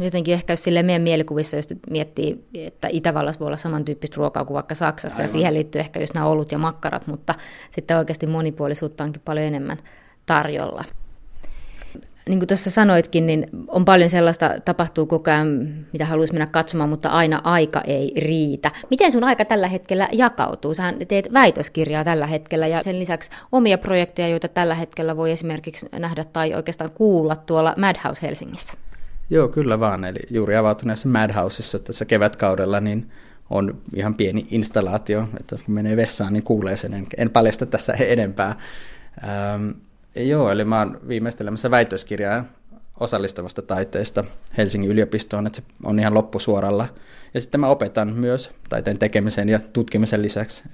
Jotenkin 0.00 0.34
ehkä 0.34 0.56
sille 0.56 0.82
meidän 0.82 1.02
mielikuvissa, 1.02 1.56
jos 1.56 1.68
miettii, 1.90 2.44
että 2.54 2.88
Itävallassa 2.90 3.38
voi 3.38 3.46
olla 3.46 3.56
samantyyppistä 3.56 4.16
ruokaa 4.16 4.44
kuin 4.44 4.54
vaikka 4.54 4.74
Saksassa, 4.74 5.16
Aivan. 5.16 5.24
ja 5.24 5.32
siihen 5.32 5.54
liittyy 5.54 5.80
ehkä 5.80 6.00
just 6.00 6.14
nämä 6.14 6.26
olut 6.26 6.52
ja 6.52 6.58
makkarat, 6.58 7.06
mutta 7.06 7.34
sitten 7.70 7.98
oikeasti 7.98 8.26
monipuolisuutta 8.26 9.04
onkin 9.04 9.22
paljon 9.24 9.46
enemmän 9.46 9.78
tarjolla 10.26 10.84
niin 12.28 12.38
kuin 12.38 12.48
tuossa 12.48 12.70
sanoitkin, 12.70 13.26
niin 13.26 13.46
on 13.68 13.84
paljon 13.84 14.10
sellaista, 14.10 14.54
tapahtuu 14.64 15.06
koko 15.06 15.30
ajan, 15.30 15.68
mitä 15.92 16.04
haluaisi 16.04 16.32
mennä 16.32 16.46
katsomaan, 16.46 16.90
mutta 16.90 17.08
aina 17.08 17.40
aika 17.44 17.80
ei 17.80 18.12
riitä. 18.16 18.70
Miten 18.90 19.12
sun 19.12 19.24
aika 19.24 19.44
tällä 19.44 19.68
hetkellä 19.68 20.08
jakautuu? 20.12 20.74
Sä 20.74 20.92
teet 21.08 21.32
väitöskirjaa 21.32 22.04
tällä 22.04 22.26
hetkellä 22.26 22.66
ja 22.66 22.82
sen 22.82 22.98
lisäksi 22.98 23.30
omia 23.52 23.78
projekteja, 23.78 24.28
joita 24.28 24.48
tällä 24.48 24.74
hetkellä 24.74 25.16
voi 25.16 25.30
esimerkiksi 25.30 25.86
nähdä 25.98 26.24
tai 26.24 26.54
oikeastaan 26.54 26.90
kuulla 26.90 27.36
tuolla 27.36 27.74
Madhouse 27.76 28.22
Helsingissä. 28.22 28.74
Joo, 29.30 29.48
kyllä 29.48 29.80
vaan. 29.80 30.04
Eli 30.04 30.18
juuri 30.30 30.56
avautuneessa 30.56 31.08
Madhouseissa 31.08 31.78
tässä 31.78 32.04
kevätkaudella, 32.04 32.80
niin 32.80 33.10
on 33.50 33.82
ihan 33.94 34.14
pieni 34.14 34.46
installaatio, 34.50 35.28
että 35.40 35.56
kun 35.64 35.74
menee 35.74 35.96
vessaan, 35.96 36.32
niin 36.32 36.42
kuulee 36.42 36.76
sen. 36.76 36.94
En, 36.94 37.06
en 37.16 37.30
paljasta 37.30 37.66
tässä 37.66 37.92
enempää. 38.16 38.58
Joo, 40.16 40.50
eli 40.50 40.64
mä 40.64 40.78
oon 40.78 41.00
viimeistelemässä 41.08 41.70
väitöskirjaa 41.70 42.44
osallistavasta 43.00 43.62
taiteesta 43.62 44.24
Helsingin 44.56 44.90
yliopistoon, 44.90 45.46
että 45.46 45.56
se 45.56 45.66
on 45.84 45.98
ihan 45.98 46.14
loppusuoralla. 46.14 46.88
Ja 47.34 47.40
sitten 47.40 47.60
mä 47.60 47.68
opetan 47.68 48.14
myös 48.14 48.50
taiteen 48.68 48.98
tekemisen 48.98 49.48
ja 49.48 49.60
tutkimisen 49.72 50.22
lisäksi. 50.22 50.64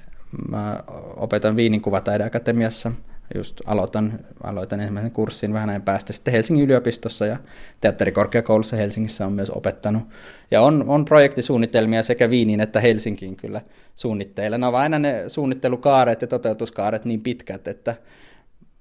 Mä 0.48 0.80
opetan 1.16 1.56
Viinin 1.56 1.82
kuvataideakatemiassa, 1.82 2.92
just 3.34 3.60
aloitan, 3.66 4.20
aloitan 4.42 4.80
ensimmäisen 4.80 5.12
kurssin 5.12 5.52
vähän 5.52 5.68
näin 5.68 5.82
päästä 5.82 6.12
sitten 6.12 6.32
Helsingin 6.32 6.64
yliopistossa 6.64 7.26
ja 7.26 7.36
teatterikorkeakoulussa 7.80 8.76
Helsingissä 8.76 9.26
on 9.26 9.32
myös 9.32 9.50
opettanut. 9.50 10.02
Ja 10.50 10.62
on, 10.62 10.84
on 10.88 11.04
projektisuunnitelmia 11.04 12.02
sekä 12.02 12.30
Viiniin 12.30 12.60
että 12.60 12.80
Helsinkiin 12.80 13.36
kyllä 13.36 13.60
suunnitteilla. 13.94 14.58
Ne 14.58 14.66
on 14.66 14.74
aina 14.74 14.98
ne 14.98 15.24
suunnittelukaaret 15.28 16.22
ja 16.22 16.28
toteutuskaaret 16.28 17.04
niin 17.04 17.20
pitkät, 17.20 17.68
että 17.68 17.94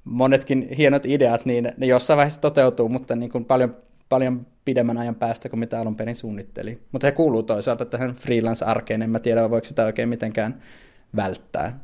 monetkin 0.09 0.69
hienot 0.77 1.05
ideat, 1.05 1.45
niin 1.45 1.71
ne 1.77 1.85
jossain 1.85 2.17
vaiheessa 2.17 2.41
toteutuu, 2.41 2.89
mutta 2.89 3.15
niin 3.15 3.31
kuin 3.31 3.45
paljon, 3.45 3.75
paljon 4.09 4.47
pidemmän 4.65 4.97
ajan 4.97 5.15
päästä 5.15 5.49
kuin 5.49 5.59
mitä 5.59 5.79
alun 5.79 5.95
perin 5.95 6.15
suunnitteli. 6.15 6.81
Mutta 6.91 7.07
se 7.07 7.11
kuuluu 7.11 7.43
toisaalta 7.43 7.85
tähän 7.85 8.13
freelance-arkeen, 8.13 9.01
en 9.01 9.09
mä 9.09 9.19
tiedä, 9.19 9.49
voiko 9.49 9.67
sitä 9.67 9.85
oikein 9.85 10.09
mitenkään 10.09 10.61
välttää. 11.15 11.79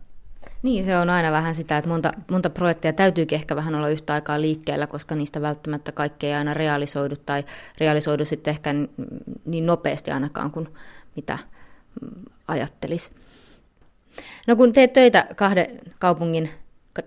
Niin, 0.64 0.84
se 0.84 0.98
on 0.98 1.10
aina 1.10 1.32
vähän 1.32 1.56
sitä, 1.56 1.78
että 1.78 1.90
monta, 1.90 2.14
monta 2.32 2.50
projektia 2.50 2.94
täytyykin 2.94 3.36
ehkä 3.36 3.56
vähän 3.56 3.76
olla 3.76 3.90
yhtä 3.90 4.14
aikaa 4.14 4.42
liikkeellä, 4.42 4.88
koska 4.88 5.16
niistä 5.16 5.42
välttämättä 5.42 5.92
kaikki 5.92 6.28
ei 6.28 6.34
aina 6.34 6.54
realisoidu 6.54 7.16
tai 7.26 7.44
realisoidu 7.78 8.26
sitten 8.26 8.52
ehkä 8.52 8.74
niin 9.46 9.66
nopeasti 9.66 10.12
ainakaan 10.12 10.52
kuin 10.52 10.68
mitä 11.16 11.38
ajattelisi. 12.48 13.12
No 14.48 14.56
kun 14.56 14.74
teet 14.74 14.94
töitä 14.94 15.28
kahden 15.36 15.80
kaupungin 16.00 16.50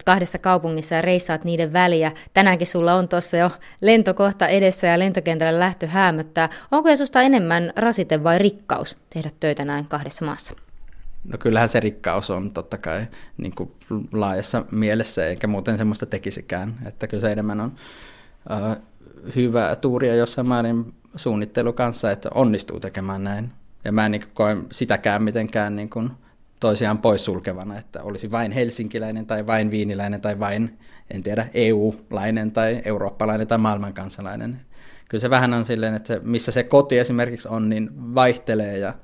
kahdessa 0.04 0.38
kaupungissa 0.38 0.94
ja 0.94 1.02
reissaat 1.02 1.44
niiden 1.44 1.72
väliä. 1.72 2.12
Tänäänkin 2.34 2.66
sulla 2.66 2.94
on 2.94 3.08
tuossa 3.08 3.36
jo 3.36 3.50
lentokohta 3.82 4.48
edessä 4.48 4.86
ja 4.86 4.98
lentokentällä 4.98 5.60
lähtö 5.60 5.86
häämöttää. 5.86 6.48
Onko 6.70 6.96
susta 6.96 7.22
enemmän 7.22 7.72
rasite 7.76 8.24
vai 8.24 8.38
rikkaus 8.38 8.96
tehdä 9.10 9.30
töitä 9.40 9.64
näin 9.64 9.88
kahdessa 9.88 10.24
maassa? 10.24 10.54
No 11.24 11.38
kyllähän 11.38 11.68
se 11.68 11.80
rikkaus 11.80 12.30
on 12.30 12.50
totta 12.50 12.78
kai 12.78 13.06
niin 13.36 13.54
kuin 13.54 13.72
laajassa 14.12 14.64
mielessä, 14.70 15.26
eikä 15.26 15.46
muuten 15.46 15.78
semmoista 15.78 16.06
tekisikään. 16.06 16.74
Että 16.86 17.06
kyllä 17.06 17.20
se 17.20 17.32
enemmän 17.32 17.60
on 17.60 17.72
uh, 18.50 18.82
hyvä 19.36 19.76
tuuria 19.76 20.14
jossain 20.14 20.48
määrin 20.48 20.94
suunnittelu 21.16 21.72
kanssa, 21.72 22.10
että 22.10 22.28
onnistuu 22.34 22.80
tekemään 22.80 23.24
näin. 23.24 23.50
Ja 23.84 23.92
mä 23.92 24.06
en 24.06 24.12
niin 24.12 24.22
koe 24.34 24.56
sitäkään 24.72 25.22
mitenkään 25.22 25.76
niin 25.76 25.90
kuin, 25.90 26.10
toisiaan 26.60 26.98
poissulkevana, 26.98 27.78
että 27.78 28.02
olisi 28.02 28.30
vain 28.30 28.52
helsinkiläinen 28.52 29.26
tai 29.26 29.46
vain 29.46 29.70
viiniläinen 29.70 30.20
tai 30.20 30.38
vain, 30.38 30.78
en 31.10 31.22
tiedä, 31.22 31.48
EU-lainen 31.54 32.52
tai 32.52 32.82
eurooppalainen 32.84 33.46
tai 33.46 33.58
maailmankansalainen. 33.58 34.60
Kyllä 35.08 35.22
se 35.22 35.30
vähän 35.30 35.54
on 35.54 35.64
silleen, 35.64 35.94
että 35.94 36.06
se, 36.06 36.20
missä 36.24 36.52
se 36.52 36.64
koti 36.64 36.98
esimerkiksi 36.98 37.48
on, 37.48 37.68
niin 37.68 38.14
vaihtelee 38.14 38.78
ja 38.78 38.94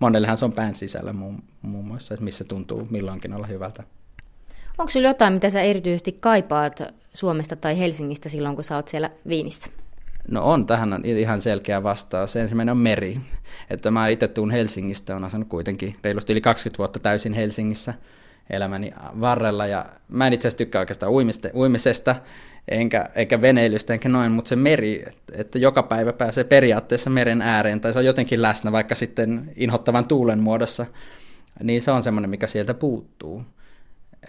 monellehan 0.00 0.38
se 0.38 0.44
on 0.44 0.52
pään 0.52 0.74
sisällä 0.74 1.12
muun, 1.12 1.42
muun 1.62 1.84
muassa, 1.84 2.14
että 2.14 2.24
missä 2.24 2.44
tuntuu 2.44 2.88
milloinkin 2.90 3.32
olla 3.32 3.46
hyvältä. 3.46 3.82
Onko 4.78 4.90
sinulla 4.90 5.08
jotain, 5.08 5.32
mitä 5.32 5.50
sä 5.50 5.60
erityisesti 5.60 6.12
kaipaat 6.20 6.82
Suomesta 7.12 7.56
tai 7.56 7.78
Helsingistä 7.78 8.28
silloin, 8.28 8.54
kun 8.54 8.64
sä 8.64 8.76
oot 8.76 8.88
siellä 8.88 9.10
Viinissä? 9.28 9.70
No 10.30 10.44
on, 10.44 10.66
tähän 10.66 10.92
on 10.92 11.04
ihan 11.04 11.40
selkeä 11.40 11.82
vastaus. 11.82 12.36
Ensimmäinen 12.36 12.72
on 12.72 12.78
meri. 12.78 13.20
Että 13.70 13.90
mä 13.90 14.08
itse 14.08 14.28
tuun 14.28 14.50
Helsingistä, 14.50 15.16
on 15.16 15.24
asunut 15.24 15.48
kuitenkin 15.48 15.96
reilusti 16.04 16.32
yli 16.32 16.40
20 16.40 16.78
vuotta 16.78 16.98
täysin 16.98 17.32
Helsingissä 17.32 17.94
elämäni 18.50 18.92
varrella. 19.20 19.66
Ja 19.66 19.86
mä 20.08 20.26
en 20.26 20.32
itse 20.32 20.48
asiassa 20.48 20.58
tykkää 20.58 20.80
oikeastaan 20.80 21.12
uimiste, 21.12 21.50
uimisesta, 21.54 22.16
enkä, 22.68 23.10
enkä 23.14 23.40
veneilystä, 23.40 23.92
enkä 23.92 24.08
noin, 24.08 24.32
mutta 24.32 24.48
se 24.48 24.56
meri, 24.56 25.04
että 25.32 25.58
joka 25.58 25.82
päivä 25.82 26.12
pääsee 26.12 26.44
periaatteessa 26.44 27.10
meren 27.10 27.42
ääreen, 27.42 27.80
tai 27.80 27.92
se 27.92 27.98
on 27.98 28.04
jotenkin 28.04 28.42
läsnä, 28.42 28.72
vaikka 28.72 28.94
sitten 28.94 29.52
inhottavan 29.56 30.06
tuulen 30.06 30.40
muodossa, 30.40 30.86
niin 31.62 31.82
se 31.82 31.90
on 31.90 32.02
semmoinen, 32.02 32.30
mikä 32.30 32.46
sieltä 32.46 32.74
puuttuu. 32.74 33.42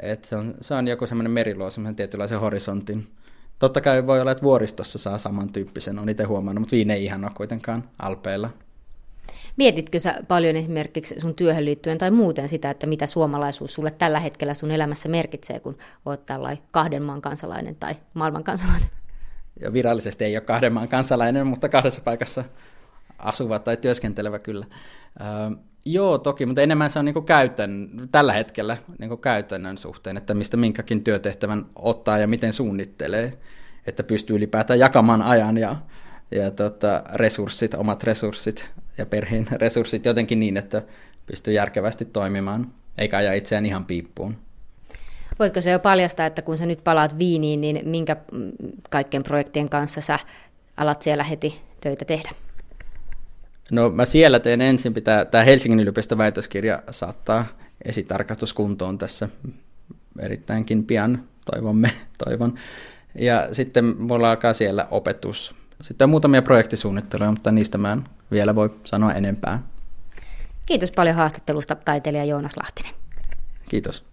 Et 0.02 0.24
se, 0.24 0.36
on, 0.36 0.54
se 0.62 0.74
on 0.74 0.88
joku 0.88 1.08
semmoinen 1.08 1.32
meriluo, 1.32 1.70
semmoinen 1.70 1.96
tietynlaisen 1.96 2.40
horisontin. 2.40 3.08
Totta 3.62 3.82
kai 3.82 4.08
voi 4.08 4.22
olla, 4.22 4.32
että 4.32 4.44
vuoristossa 4.44 5.00
saa 5.00 5.18
samantyyppisen, 5.18 6.00
on 6.00 6.10
itse 6.10 6.24
huomannut, 6.24 6.62
mutta 6.62 6.76
viine 6.76 6.94
ei 6.94 7.06
ihan 7.06 7.24
ole 7.24 7.32
kuitenkaan 7.36 7.90
alpeilla. 8.00 8.50
Mietitkö 9.58 10.00
sä 10.00 10.24
paljon 10.28 10.56
esimerkiksi 10.56 11.20
sun 11.20 11.36
työhön 11.36 11.66
liittyen 11.66 11.98
tai 11.98 12.12
muuten 12.12 12.50
sitä, 12.50 12.70
että 12.70 12.88
mitä 12.88 13.08
suomalaisuus 13.08 13.74
sulle 13.74 13.92
tällä 13.92 14.20
hetkellä 14.20 14.54
sun 14.54 14.72
elämässä 14.72 15.10
merkitsee, 15.10 15.60
kun 15.60 15.78
oot 16.06 16.26
tällainen 16.26 16.64
kahden 16.72 17.04
maan 17.04 17.22
kansalainen 17.22 17.76
tai 17.76 17.96
maailman 18.14 18.44
kansalainen? 18.44 18.90
Ja 19.62 19.74
virallisesti 19.74 20.26
ei 20.26 20.36
ole 20.36 20.42
kahden 20.42 20.74
maan 20.74 20.90
kansalainen, 20.90 21.48
mutta 21.48 21.70
kahdessa 21.70 22.02
paikassa 22.02 22.44
asuva 23.18 23.60
tai 23.60 23.78
työskentelevä 23.78 24.40
kyllä. 24.40 24.66
Öö, 25.22 25.58
joo, 25.86 26.18
toki, 26.18 26.46
mutta 26.46 26.62
enemmän 26.62 26.90
se 26.90 27.00
on 27.00 27.06
niin 27.06 27.26
käytön, 27.26 27.90
tällä 28.12 28.34
hetkellä 28.34 28.78
niin 29.00 29.18
käytännön 29.18 29.78
suhteen, 29.78 30.18
että 30.18 30.34
mistä 30.34 30.58
minkäkin 30.58 31.04
työtehtävän 31.04 31.66
ottaa 31.76 32.18
ja 32.18 32.28
miten 32.28 32.54
suunnittelee, 32.54 33.38
että 33.88 34.04
pystyy 34.04 34.36
ylipäätään 34.36 34.80
jakamaan 34.80 35.22
ajan 35.22 35.58
ja, 35.58 35.76
ja 36.32 36.52
tota, 36.52 37.04
resurssit, 37.14 37.74
omat 37.74 38.04
resurssit 38.04 38.70
ja 38.98 39.06
perheen 39.06 39.48
resurssit 39.62 40.06
jotenkin 40.06 40.40
niin, 40.40 40.58
että 40.58 40.82
pystyy 41.26 41.54
järkevästi 41.54 42.06
toimimaan, 42.06 42.74
eikä 42.98 43.18
aja 43.18 43.34
itseään 43.34 43.66
ihan 43.66 43.86
piippuun. 43.86 44.38
Voitko 45.40 45.62
se 45.62 45.72
jo 45.72 45.80
paljastaa, 45.80 46.26
että 46.26 46.42
kun 46.42 46.58
sä 46.58 46.66
nyt 46.66 46.84
palaat 46.84 47.18
Viiniin, 47.18 47.62
niin 47.62 47.82
minkä 47.84 48.18
kaikkien 48.90 49.24
projektien 49.24 49.70
kanssa 49.70 50.02
sä 50.02 50.20
alat 50.78 51.02
siellä 51.02 51.24
heti 51.24 51.62
töitä 51.82 52.06
tehdä? 52.06 52.30
No 53.72 53.90
mä 53.90 54.06
siellä 54.06 54.40
teen 54.40 54.62
ensin, 54.62 54.94
pitää 54.94 55.26
tämä 55.26 55.44
Helsingin 55.44 55.80
yliopiston 55.80 56.18
väitöskirja 56.18 56.84
saattaa 56.92 57.46
esitarkastuskuntoon 57.86 58.98
tässä 58.98 59.30
erittäinkin 60.20 60.86
pian, 60.86 61.24
toivomme, 61.52 61.92
toivon. 62.26 62.56
Ja 63.20 63.48
sitten 63.52 64.02
mulla 64.02 64.30
alkaa 64.30 64.54
siellä 64.54 64.88
opetus. 64.92 65.56
Sitten 65.82 66.06
on 66.06 66.10
muutamia 66.10 66.42
projektisuunnitteluja, 66.42 67.32
mutta 67.32 67.52
niistä 67.52 67.78
mä 67.78 67.92
en 67.92 68.04
vielä 68.32 68.56
voi 68.56 68.70
sanoa 68.84 69.14
enempää. 69.14 69.64
Kiitos 70.66 70.92
paljon 70.92 71.16
haastattelusta 71.16 71.76
taiteilija 71.76 72.26
Joonas 72.26 72.58
Lahtinen. 72.58 72.94
Kiitos. 73.70 74.11